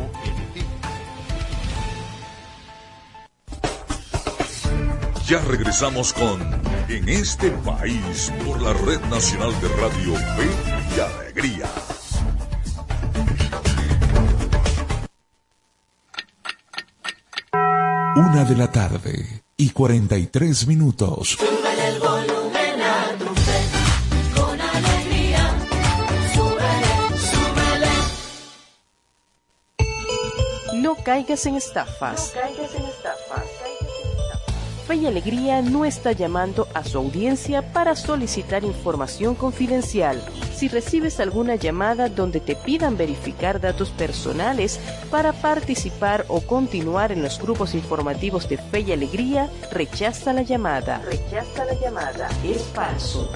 [5.26, 6.40] Ya regresamos con
[6.88, 10.51] En este país por la Red Nacional de Radio Fe
[10.95, 11.70] y Alegría.
[18.14, 21.38] Una de la tarde y 43 minutos.
[31.03, 31.03] Súbele.
[31.03, 32.33] No caigas en estafas.
[34.87, 40.21] Fe y Alegría no está llamando a su audiencia para solicitar información confidencial.
[40.55, 44.81] Si recibes alguna llamada donde te pidan verificar datos personales
[45.11, 51.01] para participar o continuar en los grupos informativos de Fe y Alegría, rechaza la llamada.
[51.05, 52.29] Rechaza la llamada.
[52.45, 53.31] Es falso.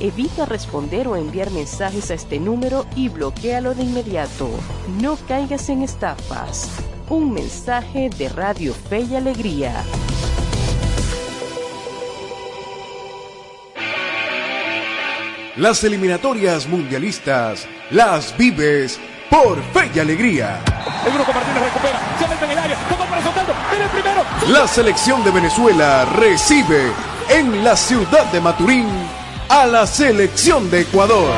[0.00, 4.48] Evita responder o enviar mensajes a este número y bloquealo de inmediato.
[5.00, 6.70] No caigas en estafas.
[7.10, 9.82] Un mensaje de Radio Fe y Alegría.
[15.56, 19.00] Las eliminatorias mundialistas las vives
[19.30, 20.60] por Fe y Alegría.
[21.06, 24.24] El Brujo Martínez recupera, se mete en el área, para soltando, viene el primero.
[24.48, 26.92] La selección de Venezuela recibe
[27.30, 28.86] en la ciudad de Maturín
[29.48, 31.32] a la selección de Ecuador.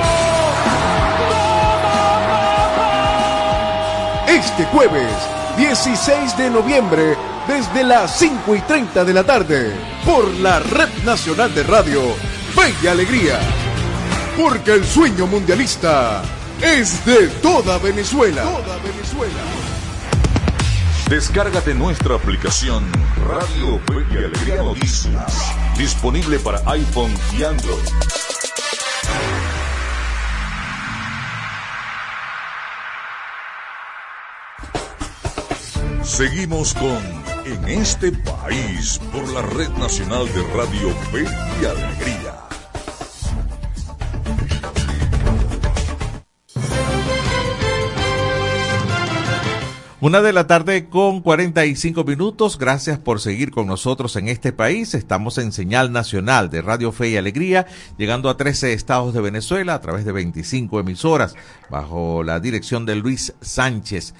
[4.26, 5.10] Este jueves,
[5.56, 9.72] 16 de noviembre, desde las 5 y 30 de la tarde,
[10.04, 12.00] por la Red Nacional de Radio
[12.54, 13.38] Fe y Alegría.
[14.40, 16.22] Porque el sueño mundialista
[16.62, 18.42] es de toda Venezuela.
[18.42, 18.80] Toda.
[21.10, 22.84] Descárgate nuestra aplicación
[23.26, 28.19] Radio Fe y Alegría Noticias, disponible para iPhone y Android.
[36.20, 37.00] Seguimos con
[37.46, 42.34] En este país por la Red Nacional de Radio Fe y Alegría.
[50.02, 52.58] Una de la tarde con 45 minutos.
[52.58, 54.92] Gracias por seguir con nosotros en este país.
[54.92, 57.66] Estamos en señal nacional de Radio Fe y Alegría,
[57.96, 61.34] llegando a 13 estados de Venezuela a través de 25 emisoras,
[61.70, 64.12] bajo la dirección de Luis Sánchez.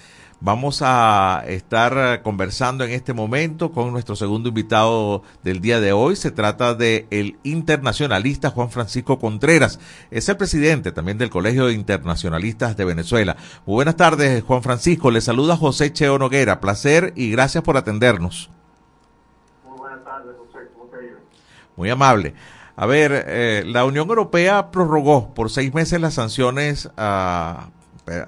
[0.43, 6.17] Vamos a estar conversando en este momento con nuestro segundo invitado del día de hoy.
[6.17, 9.79] Se trata de el internacionalista Juan Francisco Contreras.
[10.11, 13.37] Es el presidente también del Colegio de Internacionalistas de Venezuela.
[13.67, 15.11] Muy buenas tardes, Juan Francisco.
[15.11, 16.59] Le saluda José Cheo Noguera.
[16.59, 18.49] Placer y gracias por atendernos.
[19.69, 20.71] Muy buenas tardes, José.
[20.73, 21.17] ¿Cómo te?
[21.77, 22.33] Muy amable.
[22.77, 27.69] A ver, eh, la Unión Europea prorrogó por seis meses las sanciones a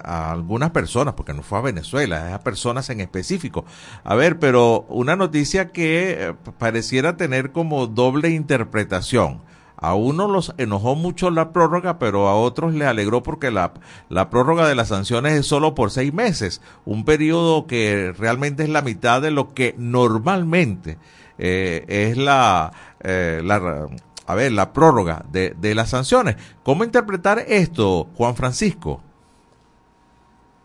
[0.03, 3.65] a algunas personas, porque no fue a Venezuela, a personas en específico.
[4.03, 9.41] A ver, pero una noticia que eh, pareciera tener como doble interpretación.
[9.75, 13.73] A uno los enojó mucho la prórroga, pero a otros le alegró porque la,
[14.07, 18.69] la prórroga de las sanciones es solo por seis meses, un periodo que realmente es
[18.69, 20.97] la mitad de lo que normalmente
[21.37, 22.71] eh, es la,
[23.01, 23.89] eh, la,
[24.25, 26.37] a ver, la prórroga de, de las sanciones.
[26.63, 29.01] ¿Cómo interpretar esto, Juan Francisco?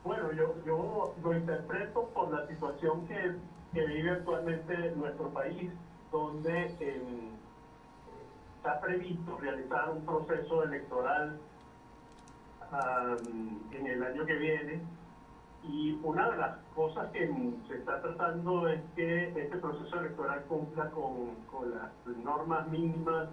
[0.04, 3.04] Bueno, yo, yo lo interpreto por la situación
[3.78, 5.70] que, vive actualmente nuestro país,
[6.10, 7.30] donde eh,
[8.56, 11.38] está previsto realizar un proceso electoral
[12.72, 14.80] um, en el año que viene.
[15.62, 17.28] Y una de las cosas que
[17.66, 21.36] se está tratando es que este proceso electoral cumpla con,
[21.72, 23.28] las normas mínimas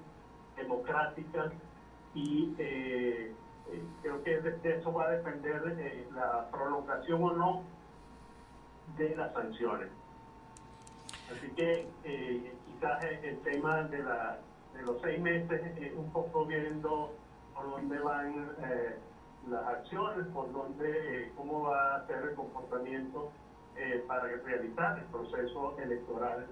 [0.56, 1.52] democráticas
[2.14, 3.32] y eh,
[3.72, 7.62] eh, creo que de, eso va a depender la prolongación o no
[8.98, 9.90] de las sanciones.
[11.32, 14.40] Así que eh, quizás el tema de, la,
[14.74, 17.14] de los seis meses es un poco viendo
[17.54, 18.96] por dónde van eh,
[19.50, 23.32] las acciones, por dónde, cómo va a ser el comportamiento
[24.08, 26.48] para realizar el proceso electoral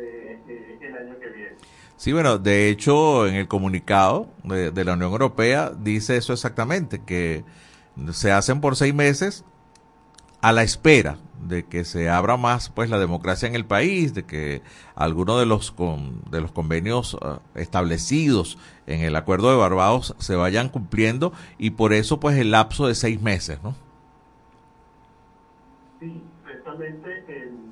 [0.00, 1.56] eh, el año que viene.
[1.96, 7.02] Sí, bueno, de hecho, en el comunicado de, de, la Unión Europea dice eso exactamente,
[7.04, 7.44] que
[8.12, 9.44] se hacen por seis meses
[10.40, 11.18] a la espera
[11.48, 14.62] de que se abra más pues la democracia en el país, de que
[14.94, 20.36] algunos de los con, de los convenios uh, establecidos en el acuerdo de Barbados se
[20.36, 23.74] vayan cumpliendo y por eso pues el lapso de seis meses, ¿no?
[26.00, 27.68] Sí, precisamente el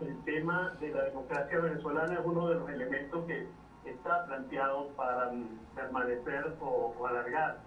[0.00, 3.46] el, tema de la democracia venezolana es uno de los elementos que
[3.84, 5.32] está planteado para
[5.74, 7.58] permanecer o, o, alargar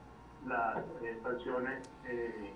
[0.47, 2.53] las eh, sanciones eh,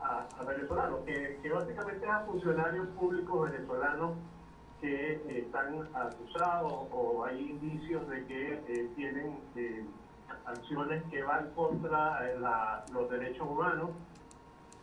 [0.00, 4.12] a, a, venezolanos, que, que, básicamente es a funcionarios públicos venezolanos
[4.80, 9.84] que eh, están acusados o hay indicios de que eh, tienen eh,
[10.44, 13.90] acciones que van contra la, los derechos humanos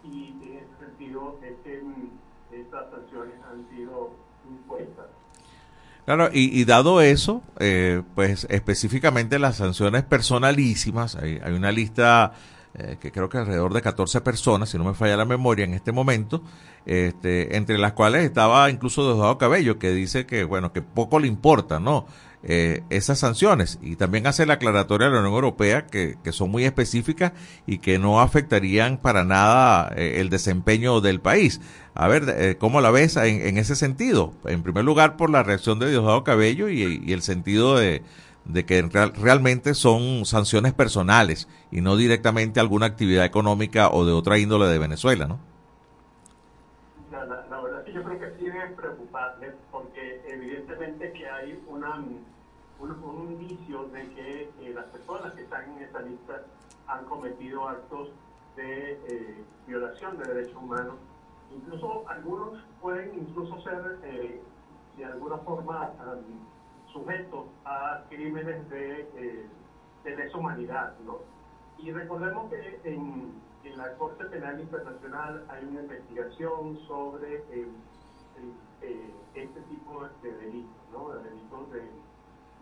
[0.04, 1.82] y en ese sentido es que
[2.52, 4.12] estas sanciones han sido
[4.50, 5.08] impuestas.
[6.06, 12.34] Claro, y, dado eso, eh, pues específicamente las sanciones personalísimas, hay, hay una lista
[12.76, 15.74] eh, que creo que alrededor de 14 personas, si no me falla la memoria en
[15.74, 16.42] este momento,
[16.86, 21.28] este, entre las cuales estaba incluso Diosdado Cabello, que dice que, bueno, que poco le
[21.28, 22.06] importa, ¿no?
[22.46, 26.52] Eh, esas sanciones y también hace la aclaratoria de la Unión Europea que, que son
[26.52, 27.32] muy específicas
[27.66, 31.62] y que no afectarían para nada eh, el desempeño del país.
[31.96, 34.34] A ver, eh, ¿cómo la ves en, en, ese sentido?
[34.44, 38.04] En primer lugar, por la reacción de Diosdado Cabello y, y el sentido de,
[38.46, 44.12] de que real, realmente son sanciones personales y no directamente alguna actividad económica o de
[44.12, 45.40] otra índole de Venezuela, ¿no?
[47.12, 51.30] La, la, la verdad es que yo creo que sí es preocupante porque evidentemente que
[51.30, 51.96] hay una
[52.80, 56.44] un, un indicio de que eh, las personas que están en esa lista
[56.88, 58.10] han cometido actos
[58.56, 60.96] de eh, violación de derechos humanos.
[61.56, 64.42] Incluso algunos pueden incluso ser eh,
[64.98, 66.53] de alguna forma um,
[66.94, 69.46] sujetos a crímenes de, eh,
[70.04, 70.98] de deshumanidad.
[71.00, 71.18] ¿no?
[71.78, 73.34] Y recordemos que en,
[73.64, 77.70] en, la Corte Penal Internacional hay una investigación sobre el,
[78.82, 81.10] el, este tipo de delitos, ¿no?
[81.10, 81.90] de delitos de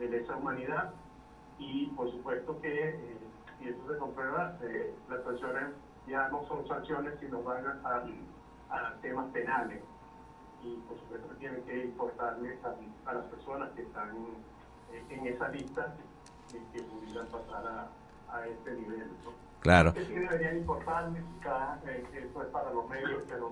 [0.01, 0.93] de lesa humanidad
[1.59, 3.17] y por supuesto que eh,
[3.59, 5.75] si eso se comprueba, eh, las sanciones
[6.07, 8.03] ya no son sanciones sino van a,
[8.69, 9.83] a, temas penales
[10.63, 14.09] y por supuesto tienen que importarle a, a las personas que están
[14.91, 15.95] eh, en esa lista
[16.49, 19.07] y que pudieran pasar a, a este nivel.
[19.23, 19.31] ¿no?
[19.61, 19.93] Claro.
[19.93, 23.51] Que sí deberían importarle, cada, eh, esto es para los medios pero,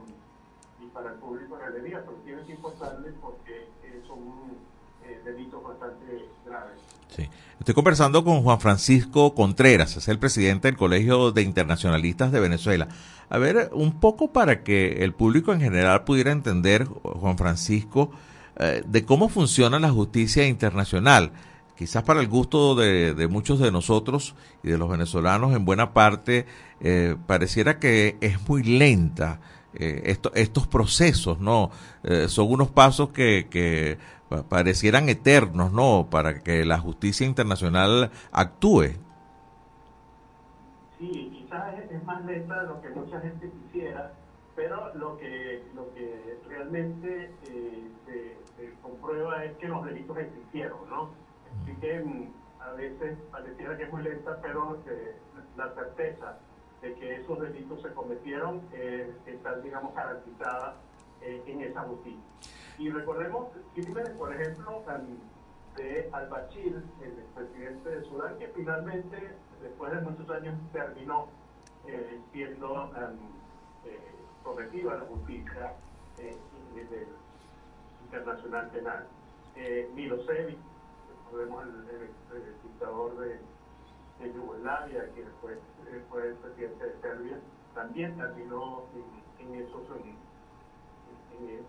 [0.80, 3.68] y para el público en realidad, pero tienen que importarle porque
[4.08, 4.20] son
[5.04, 6.80] eh, delitos bastante graves.
[7.16, 7.30] Sí.
[7.60, 12.88] Estoy conversando con Juan Francisco Contreras, es el presidente del Colegio de Internacionalistas de Venezuela.
[13.30, 18.12] A ver, un poco para que el público en general pudiera entender, Juan Francisco,
[18.58, 21.32] eh, de cómo funciona la justicia internacional.
[21.78, 26.46] Quizás para el gusto de, muchos de nosotros y de los venezolanos, en buena parte,
[26.80, 29.42] eh, pareciera que es muy lenta.
[29.72, 31.70] Esto, estos procesos, ¿no?
[32.28, 34.00] Son unos pasos que,
[34.50, 36.08] parecieran eternos, ¿no?
[36.10, 38.96] Para que la justicia internacional actúe.
[40.98, 44.14] Sí, quizás es, más lenta de lo que mucha gente quisiera,
[44.56, 51.10] pero lo que, lo que realmente eh, se, comprueba es que los delitos existieron, ¿no?
[51.62, 55.16] Así que mm, a veces pareciera que es muy lenta, pero eh,
[55.58, 56.38] la certeza
[56.82, 60.76] de que esos delitos se cometieron eh, está, digamos, garantizada
[61.22, 62.20] eh, en esa justicia.
[62.80, 64.82] Y recordemos crímenes, por ejemplo,
[65.76, 71.28] de al-Bashir, el presidente de Sudán, que finalmente, después de muchos años, terminó
[71.86, 72.90] eh, siendo um,
[73.86, 75.74] eh, la justicia
[76.20, 76.38] eh,
[78.06, 79.08] internacional penal.
[79.58, 80.58] Eh, Milosevic,
[81.26, 83.42] recordemos el, dictador de,
[84.34, 85.58] Yugoslavia, que después
[86.10, 87.40] fue el presidente de Serbia,
[87.76, 88.86] también terminó
[89.40, 90.19] en, en esos, en,
[91.48, 91.64] eh,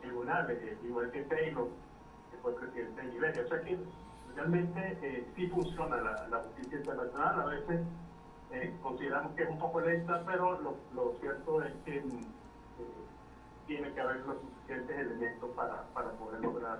[0.00, 1.68] tribunales, eh, igual que Taylor,
[2.30, 3.42] que fue presidente de Liberia.
[3.44, 3.78] O sea que
[4.34, 7.40] realmente eh, sí funciona la, justicia internacional.
[7.40, 7.80] A veces
[8.52, 12.18] eh, consideramos que es un poco lenta, pero lo, lo cierto es que mm,
[12.78, 13.04] eh,
[13.66, 16.78] tiene que haber los suficientes elementos para, para poder lograr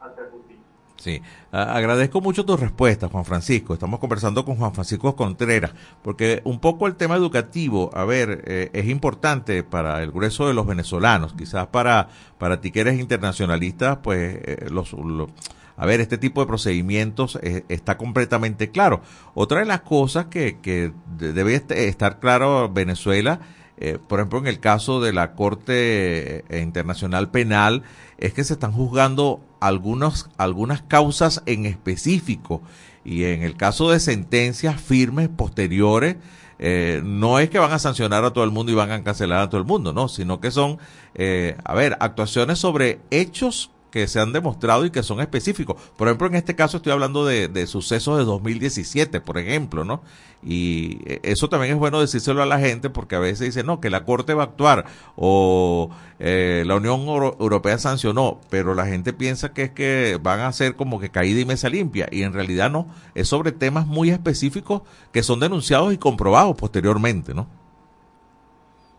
[0.00, 0.69] hacer justicia.
[1.00, 3.72] Sí, agradezco mucho tu respuesta, Juan Francisco.
[3.72, 5.72] Estamos conversando con Juan Francisco Contreras,
[6.02, 10.52] porque un poco el tema educativo, a ver, eh, es importante para el grueso de
[10.52, 15.30] los venezolanos, quizás para, para ti que eres internacionalista, pues eh, los, lo-
[15.78, 19.00] a ver, este tipo de procedimientos eh, está completamente claro.
[19.32, 23.40] Otra de las cosas que, que de- debe est- estar claro Venezuela,
[23.80, 27.82] eh, por ejemplo, en el caso de la Corte eh, Internacional Penal,
[28.18, 32.62] es que se están juzgando algunos, algunas causas en específico.
[33.04, 36.16] Y en el caso de sentencias firmes posteriores,
[36.62, 39.40] eh, no es que van a sancionar a todo el mundo y van a cancelar
[39.40, 40.78] a todo el mundo, no, sino que son,
[41.14, 45.76] eh, a ver, actuaciones sobre hechos que se han demostrado y que son específicos.
[45.96, 50.02] Por ejemplo, en este caso estoy hablando de, de sucesos de 2017, por ejemplo, ¿no?
[50.42, 53.80] Y eh, eso también es bueno decírselo a la gente porque a veces dicen, no,
[53.80, 54.86] que la Corte va a actuar
[55.16, 60.40] o eh, la Unión Euro- Europea sancionó, pero la gente piensa que es que van
[60.40, 63.86] a ser como que caída y mesa limpia y en realidad no, es sobre temas
[63.86, 64.82] muy específicos
[65.12, 67.46] que son denunciados y comprobados posteriormente, ¿no?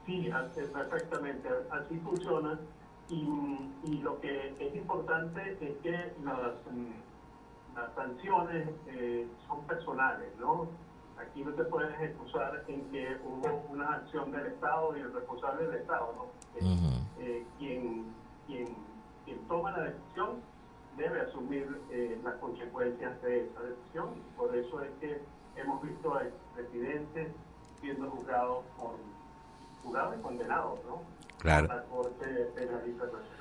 [0.05, 0.29] Sí,
[0.73, 2.59] perfectamente, así funciona.
[3.09, 4.40] Y, lo que
[4.91, 10.67] importante es que las, mm, las sanciones eh, son personales, ¿no?
[11.17, 15.67] Aquí no te puedes excusar en que hubo una acción del Estado y el responsable
[15.67, 16.25] del Estado, ¿no?
[16.59, 18.05] Eh, eh, quien,
[18.47, 18.75] quien,
[19.25, 20.41] quien toma la decisión
[20.97, 24.09] debe asumir eh, las consecuencias de esa decisión.
[24.35, 25.21] Por eso es que
[25.55, 26.23] hemos visto a
[26.55, 27.31] presidentes
[27.79, 28.95] siendo juzgados por
[29.83, 31.01] jurados y condenados, ¿no?
[31.39, 31.67] Claro.
[31.67, 32.25] Por la Corte
[32.55, 33.40] Penal Internacional.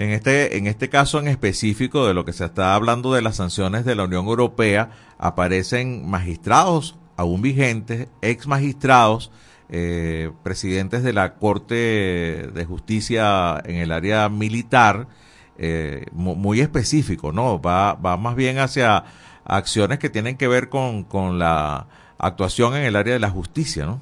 [0.00, 3.36] En este, en este caso en específico de lo que se está hablando de las
[3.36, 9.30] sanciones de la Unión Europea, aparecen magistrados aún vigentes, ex magistrados,
[9.68, 15.06] eh, presidentes de la Corte de Justicia en el área militar,
[15.58, 17.60] eh, mu- muy específico, ¿no?
[17.60, 19.04] Va, va más bien hacia
[19.44, 23.84] acciones que tienen que ver con, con la actuación en el área de la justicia,
[23.84, 24.00] ¿no?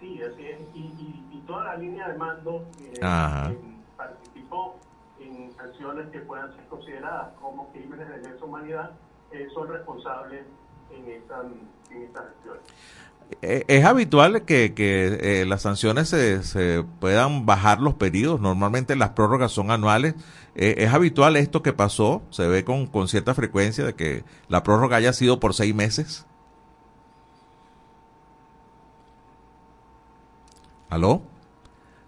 [0.00, 0.58] Sí, así es.
[0.74, 3.52] Y, y, y toda la línea de mando eh, Ajá.
[6.10, 8.90] Que puedan ser consideradas como crímenes de lesa humanidad,
[9.32, 10.44] eh, son responsables
[10.90, 11.42] en esta,
[11.90, 12.62] en estas acciones.
[13.42, 18.40] Eh, Es habitual que, que eh, las sanciones se, se puedan bajar los periodos.
[18.40, 20.14] Normalmente las prórrogas son anuales.
[20.56, 22.22] Eh, es habitual esto que pasó.
[22.30, 26.26] Se ve con, con cierta frecuencia de que la prórroga haya sido por seis meses.
[30.88, 31.22] ¿Aló?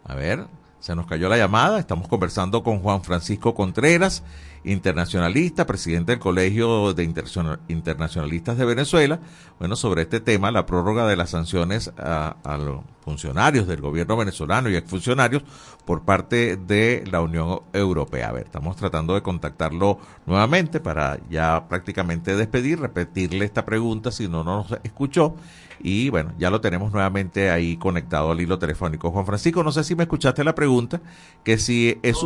[0.04, 0.46] A ver,
[0.82, 1.78] se nos cayó la llamada.
[1.78, 4.24] Estamos conversando con Juan Francisco Contreras,
[4.64, 9.20] internacionalista, presidente del Colegio de Internaciona- Internacionalistas de Venezuela.
[9.60, 14.16] Bueno, sobre este tema, la prórroga de las sanciones a, a los funcionarios del gobierno
[14.16, 15.44] venezolano y exfuncionarios
[15.84, 18.30] por parte de la Unión Europea.
[18.30, 24.26] A ver, estamos tratando de contactarlo nuevamente para ya prácticamente despedir, repetirle esta pregunta si
[24.26, 25.36] no nos escuchó.
[25.82, 29.10] Y bueno, ya lo tenemos nuevamente ahí conectado al hilo telefónico.
[29.10, 31.00] Juan Francisco, no sé si me escuchaste la pregunta,
[31.44, 32.18] que si es,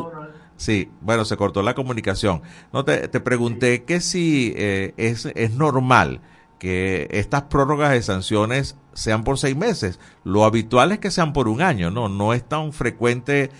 [0.56, 2.42] Sí, bueno, se cortó la comunicación.
[2.72, 6.20] No te, te pregunté que si eh, es, es normal
[6.58, 10.00] que estas prórrogas de sanciones sean por seis meses.
[10.24, 12.08] Lo habitual es que sean por un año, ¿no?
[12.08, 13.50] No es tan frecuente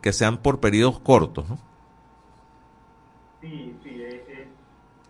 [0.00, 1.58] que sean por periodos cortos, ¿no?
[3.40, 3.90] Sí, sí.
[3.90, 4.48] eh, eh,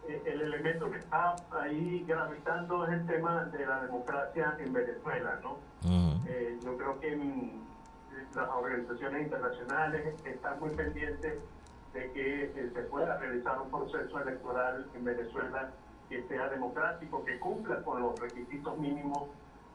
[0.09, 5.39] eh, el elemento que está ahí gravitando es el tema de la democracia en Venezuela,
[5.43, 5.59] ¿no?
[6.27, 7.61] Eh, yo creo que mm,
[8.35, 11.39] las organizaciones internacionales están muy pendientes
[11.93, 15.71] de que eh, se pueda realizar un proceso electoral en Venezuela
[16.09, 19.29] que sea democrático, que cumpla con los requisitos mínimos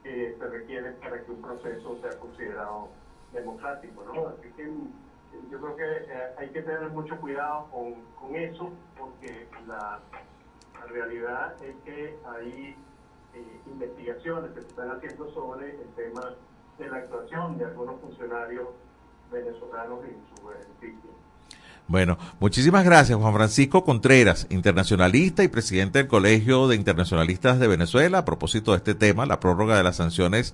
[0.03, 2.89] que se requieren para que un proceso sea considerado
[3.31, 4.27] democrático, ¿no?
[4.29, 8.71] Así que mm, yo creo que eh, hay que tener mucho cuidado con, con eso,
[8.97, 9.99] porque la,
[10.79, 12.75] la realidad es que hay
[13.33, 16.33] eh, investigaciones que se están haciendo sobre el tema
[16.77, 18.67] de la actuación de algunos funcionarios
[19.31, 21.09] venezolanos en su beneficio.
[21.87, 28.19] Bueno, muchísimas gracias, Juan Francisco Contreras, internacionalista y presidente del Colegio de Internacionalistas de Venezuela,
[28.19, 30.53] a propósito de este tema, la prórroga de las sanciones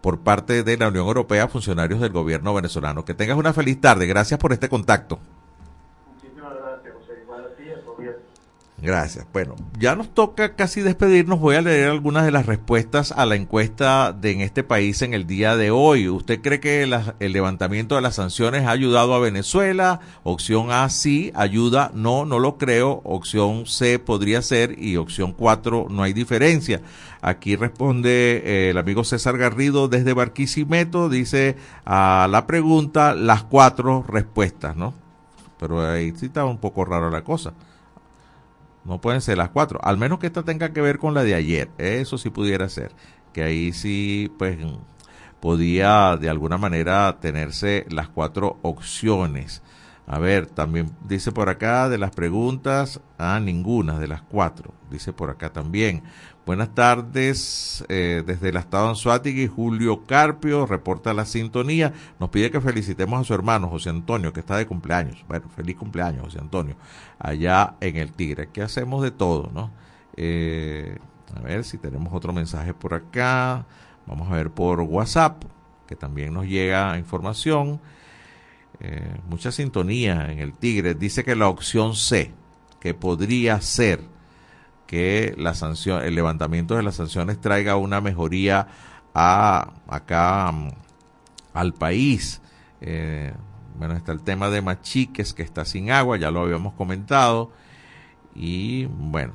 [0.00, 3.04] por parte de la Unión Europea a funcionarios del gobierno venezolano.
[3.04, 4.06] Que tengas una feliz tarde.
[4.06, 5.18] Gracias por este contacto.
[6.14, 7.18] Muchísimas gracias, José.
[7.20, 8.22] Igual a ti y al gobierno.
[8.78, 9.26] Gracias.
[9.32, 11.40] Bueno, ya nos toca casi despedirnos.
[11.40, 15.14] Voy a leer algunas de las respuestas a la encuesta de en este país en
[15.14, 16.10] el día de hoy.
[16.10, 20.00] ¿Usted cree que el levantamiento de las sanciones ha ayudado a Venezuela?
[20.24, 21.90] Opción A, sí, ayuda.
[21.94, 23.00] No, no lo creo.
[23.04, 26.82] Opción C podría ser y opción 4, no hay diferencia.
[27.22, 31.08] Aquí responde eh, el amigo César Garrido desde Barquisimeto.
[31.08, 31.56] Dice
[31.86, 34.92] a la pregunta las cuatro respuestas, ¿no?
[35.58, 37.54] Pero ahí sí está un poco raro la cosa.
[38.86, 41.34] No pueden ser las cuatro, al menos que esta tenga que ver con la de
[41.34, 41.70] ayer.
[41.76, 42.92] Eso sí pudiera ser,
[43.32, 44.58] que ahí sí, pues,
[45.40, 49.62] podía de alguna manera tenerse las cuatro opciones.
[50.06, 55.12] A ver, también dice por acá de las preguntas, ah, ninguna de las cuatro, dice
[55.12, 56.04] por acá también.
[56.46, 62.60] Buenas tardes, eh, desde el estado Anzuategui, Julio Carpio reporta la sintonía, nos pide que
[62.60, 65.24] felicitemos a su hermano José Antonio, que está de cumpleaños.
[65.26, 66.76] Bueno, feliz cumpleaños, José Antonio,
[67.18, 68.48] allá en el Tigre.
[68.52, 69.72] que hacemos de todo, no?
[70.16, 70.96] Eh,
[71.34, 73.66] a ver si tenemos otro mensaje por acá.
[74.06, 75.42] Vamos a ver por WhatsApp,
[75.88, 77.80] que también nos llega información.
[78.78, 80.94] Eh, mucha sintonía en el Tigre.
[80.94, 82.30] Dice que la opción C,
[82.78, 84.14] que podría ser
[84.86, 88.68] que la sanción, el levantamiento de las sanciones traiga una mejoría
[89.14, 90.70] a acá mm,
[91.54, 92.40] al país.
[92.80, 93.32] Eh,
[93.78, 97.50] bueno, está el tema de Machiques que está sin agua, ya lo habíamos comentado.
[98.34, 99.34] Y bueno,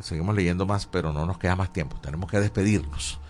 [0.00, 1.98] seguimos leyendo más, pero no nos queda más tiempo.
[2.00, 3.20] Tenemos que despedirnos.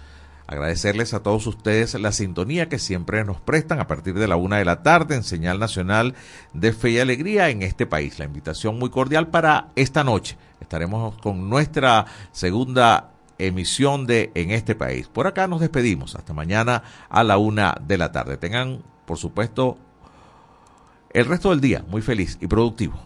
[0.49, 4.59] Agradecerles a todos ustedes la sintonía que siempre nos prestan a partir de la una
[4.59, 6.15] de la tarde en señal nacional
[6.53, 8.21] de fe y alegría en este país.
[8.21, 10.37] La invitación muy cordial para esta noche.
[10.67, 15.07] Estaremos con nuestra segunda emisión de En este país.
[15.07, 16.17] Por acá nos despedimos.
[16.17, 18.37] Hasta mañana a la una de la tarde.
[18.37, 19.79] Tengan, por supuesto,
[21.11, 22.99] el resto del día muy feliz y productivo.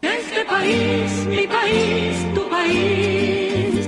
[0.00, 3.39] Este país, mi país, tu país.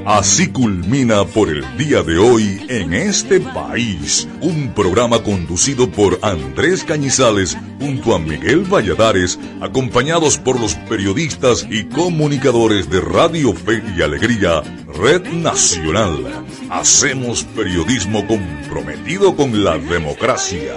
[0.05, 6.83] Así culmina por el día de hoy en este país, un programa conducido por Andrés
[6.83, 14.03] Cañizales junto a Miguel Valladares, acompañados por los periodistas y comunicadores de Radio Fe y
[14.03, 16.47] Alegría, Red Nacional.
[16.69, 20.75] Hacemos periodismo comprometido con la democracia.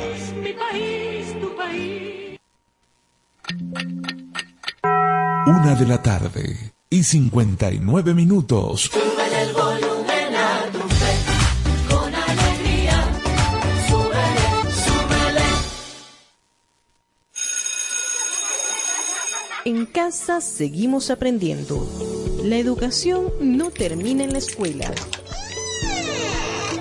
[5.48, 8.92] Una de la tarde y 59 minutos.
[19.68, 21.90] En casa seguimos aprendiendo.
[22.44, 24.94] La educación no termina en la escuela.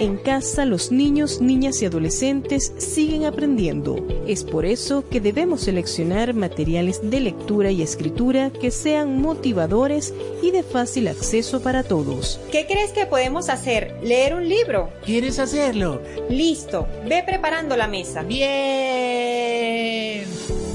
[0.01, 4.07] En casa los niños, niñas y adolescentes siguen aprendiendo.
[4.27, 10.13] Es por eso que debemos seleccionar materiales de lectura y escritura que sean motivadores
[10.43, 12.39] y de fácil acceso para todos.
[12.53, 13.97] ¿Qué crees que podemos hacer?
[14.03, 14.91] ¿Leer un libro?
[15.07, 16.03] ¿Quieres hacerlo?
[16.29, 18.23] Listo, ve preparando la mesa.
[18.25, 19.25] Bien.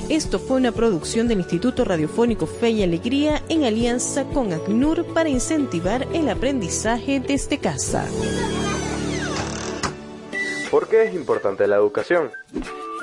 [0.09, 5.29] Esto fue una producción del Instituto Radiofónico Fe y Alegría en alianza con ACNUR para
[5.29, 8.07] incentivar el aprendizaje desde casa.
[10.71, 12.31] ¿Por qué es importante la educación?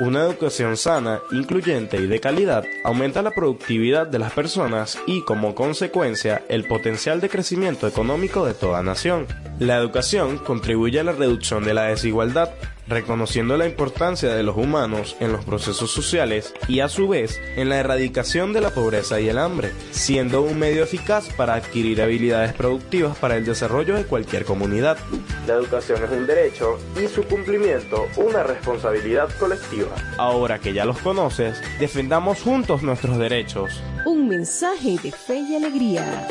[0.00, 5.54] Una educación sana, incluyente y de calidad aumenta la productividad de las personas y, como
[5.54, 9.26] consecuencia, el potencial de crecimiento económico de toda nación.
[9.58, 12.50] La educación contribuye a la reducción de la desigualdad,
[12.88, 17.68] reconociendo la importancia de los humanos en los procesos sociales y a su vez en
[17.68, 22.52] la erradicación de la pobreza y el hambre, siendo un medio eficaz para adquirir habilidades
[22.52, 24.98] productivas para el desarrollo de cualquier comunidad.
[25.46, 29.94] La educación es un derecho y su cumplimiento una responsabilidad colectiva.
[30.18, 33.82] Ahora que ya los conoces, defendamos juntos nuestros derechos.
[34.04, 36.28] Un mensaje de fe y alegría.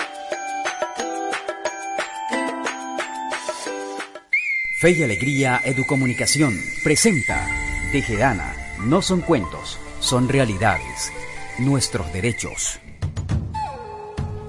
[4.86, 7.48] Fe y Alegría Educomunicación presenta
[7.92, 8.56] Tejedana.
[8.86, 11.12] No son cuentos, son realidades.
[11.58, 12.80] Nuestros derechos.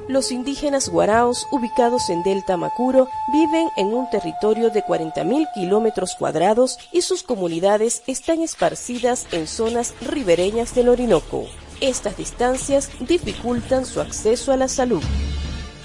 [0.09, 6.77] Los indígenas guaraos, ubicados en Delta Macuro, viven en un territorio de 40.000 kilómetros cuadrados
[6.93, 11.47] y sus comunidades están esparcidas en zonas ribereñas del Orinoco.
[11.81, 15.03] Estas distancias dificultan su acceso a la salud.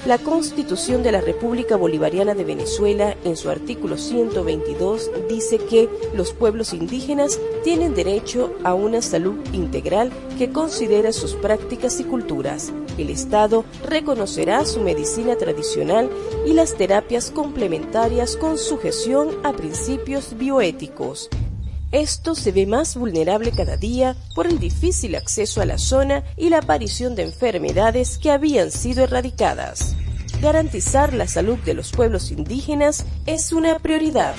[0.05, 6.33] La Constitución de la República Bolivariana de Venezuela, en su artículo 122, dice que los
[6.33, 12.73] pueblos indígenas tienen derecho a una salud integral que considera sus prácticas y culturas.
[12.97, 16.09] El Estado reconocerá su medicina tradicional
[16.47, 21.29] y las terapias complementarias con sujeción a principios bioéticos.
[21.91, 26.49] Esto se ve más vulnerable cada día por el difícil acceso a la zona y
[26.49, 29.95] la aparición de enfermedades que habían sido erradicadas.
[30.41, 34.35] Garantizar la salud de los pueblos indígenas es una prioridad.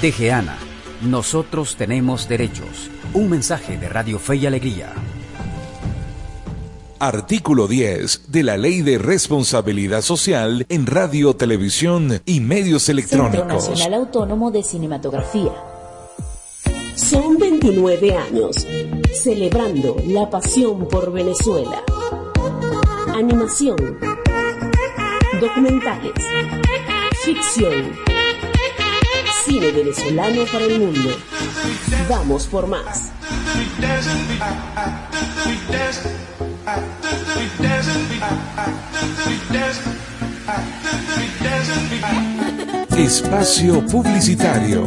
[0.00, 0.58] Tejeana.
[1.02, 2.88] Nosotros tenemos derechos.
[3.12, 4.94] Un mensaje de Radio Fe y Alegría.
[6.98, 13.68] Artículo 10 de la Ley de Responsabilidad Social en Radio, Televisión y Medios Centro Electrónicos.
[13.68, 15.52] Nacional Autónomo de Cinematografía.
[16.96, 18.56] Son 29 años,
[19.12, 21.82] celebrando la pasión por Venezuela.
[23.14, 23.76] Animación,
[25.38, 26.14] documentales,
[27.22, 27.92] ficción,
[29.44, 31.10] cine venezolano para el mundo.
[32.08, 33.12] Vamos por más.
[42.96, 44.86] Espacio Publicitario.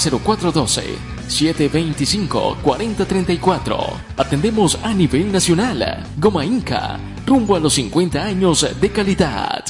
[1.28, 3.76] 0412-725-4034.
[4.16, 6.04] Atendemos a nivel nacional.
[6.16, 9.64] Goma Inca, rumbo a los 50 años de calidad.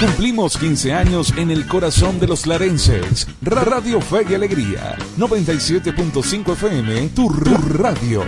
[0.00, 3.26] Cumplimos 15 años en el corazón de los larenses.
[3.42, 8.24] Ra- Radio Fe y Alegría 97.5 FM, tu radio.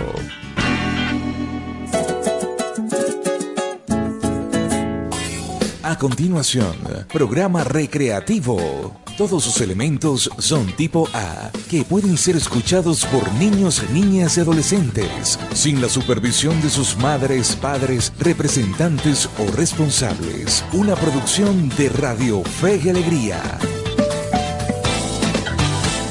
[5.93, 6.75] A continuación,
[7.13, 8.99] programa recreativo.
[9.15, 15.37] Todos sus elementos son tipo A, que pueden ser escuchados por niños, niñas y adolescentes,
[15.53, 20.65] sin la supervisión de sus madres, padres, representantes o responsables.
[20.73, 23.39] Una producción de Radio Fe y Alegría.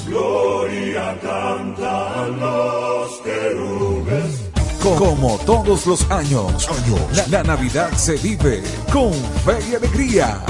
[0.07, 3.82] Gloria cantan los querubes.
[4.83, 6.68] Como todos los años,
[7.14, 9.12] la, la Navidad se vive con
[9.45, 10.45] fe y alegría.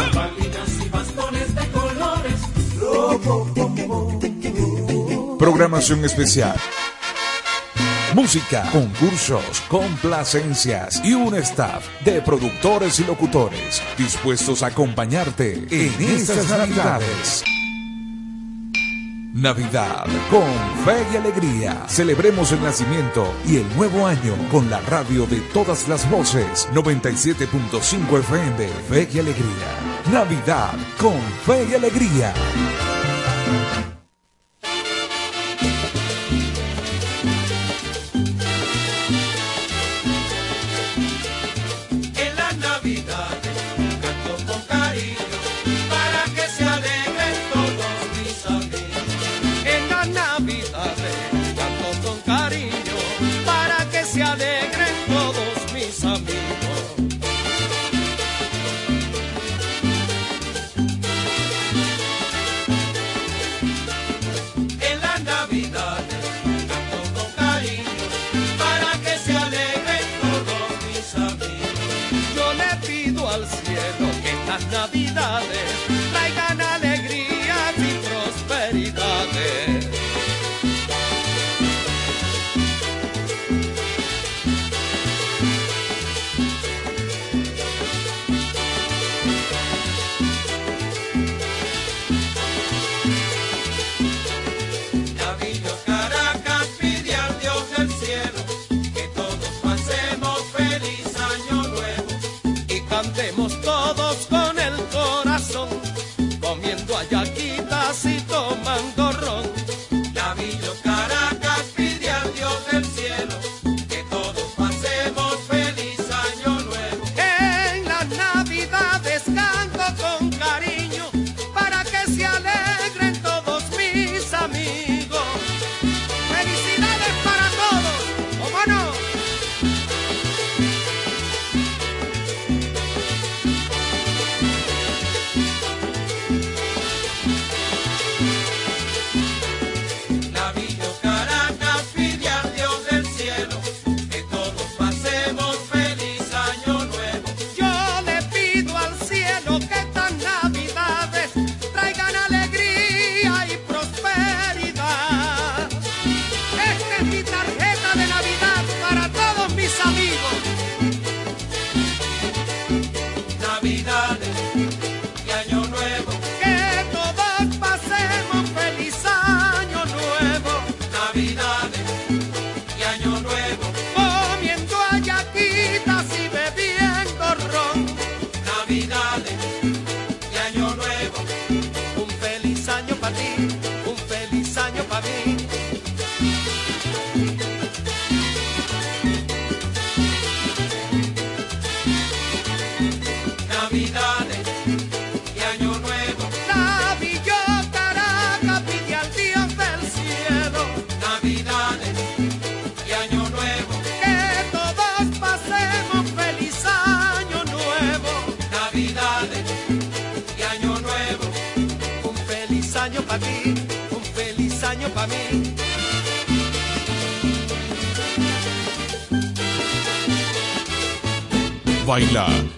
[5.39, 6.57] Programación especial.
[8.15, 16.49] Música, concursos, complacencias y un staff de productores y locutores dispuestos a acompañarte en estas
[16.49, 17.45] Navidades.
[19.35, 20.45] Navidad con
[20.85, 21.85] fe y alegría.
[21.89, 26.69] Celebremos el nacimiento y el nuevo año con la radio de todas las voces.
[26.75, 28.69] 97.5 FM.
[28.91, 30.13] Fe y alegría.
[30.13, 32.35] Navidad con fe y alegría.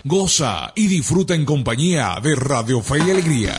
[0.04, 3.58] Goza y disfruta en compañía de Radio Fe y Alegría.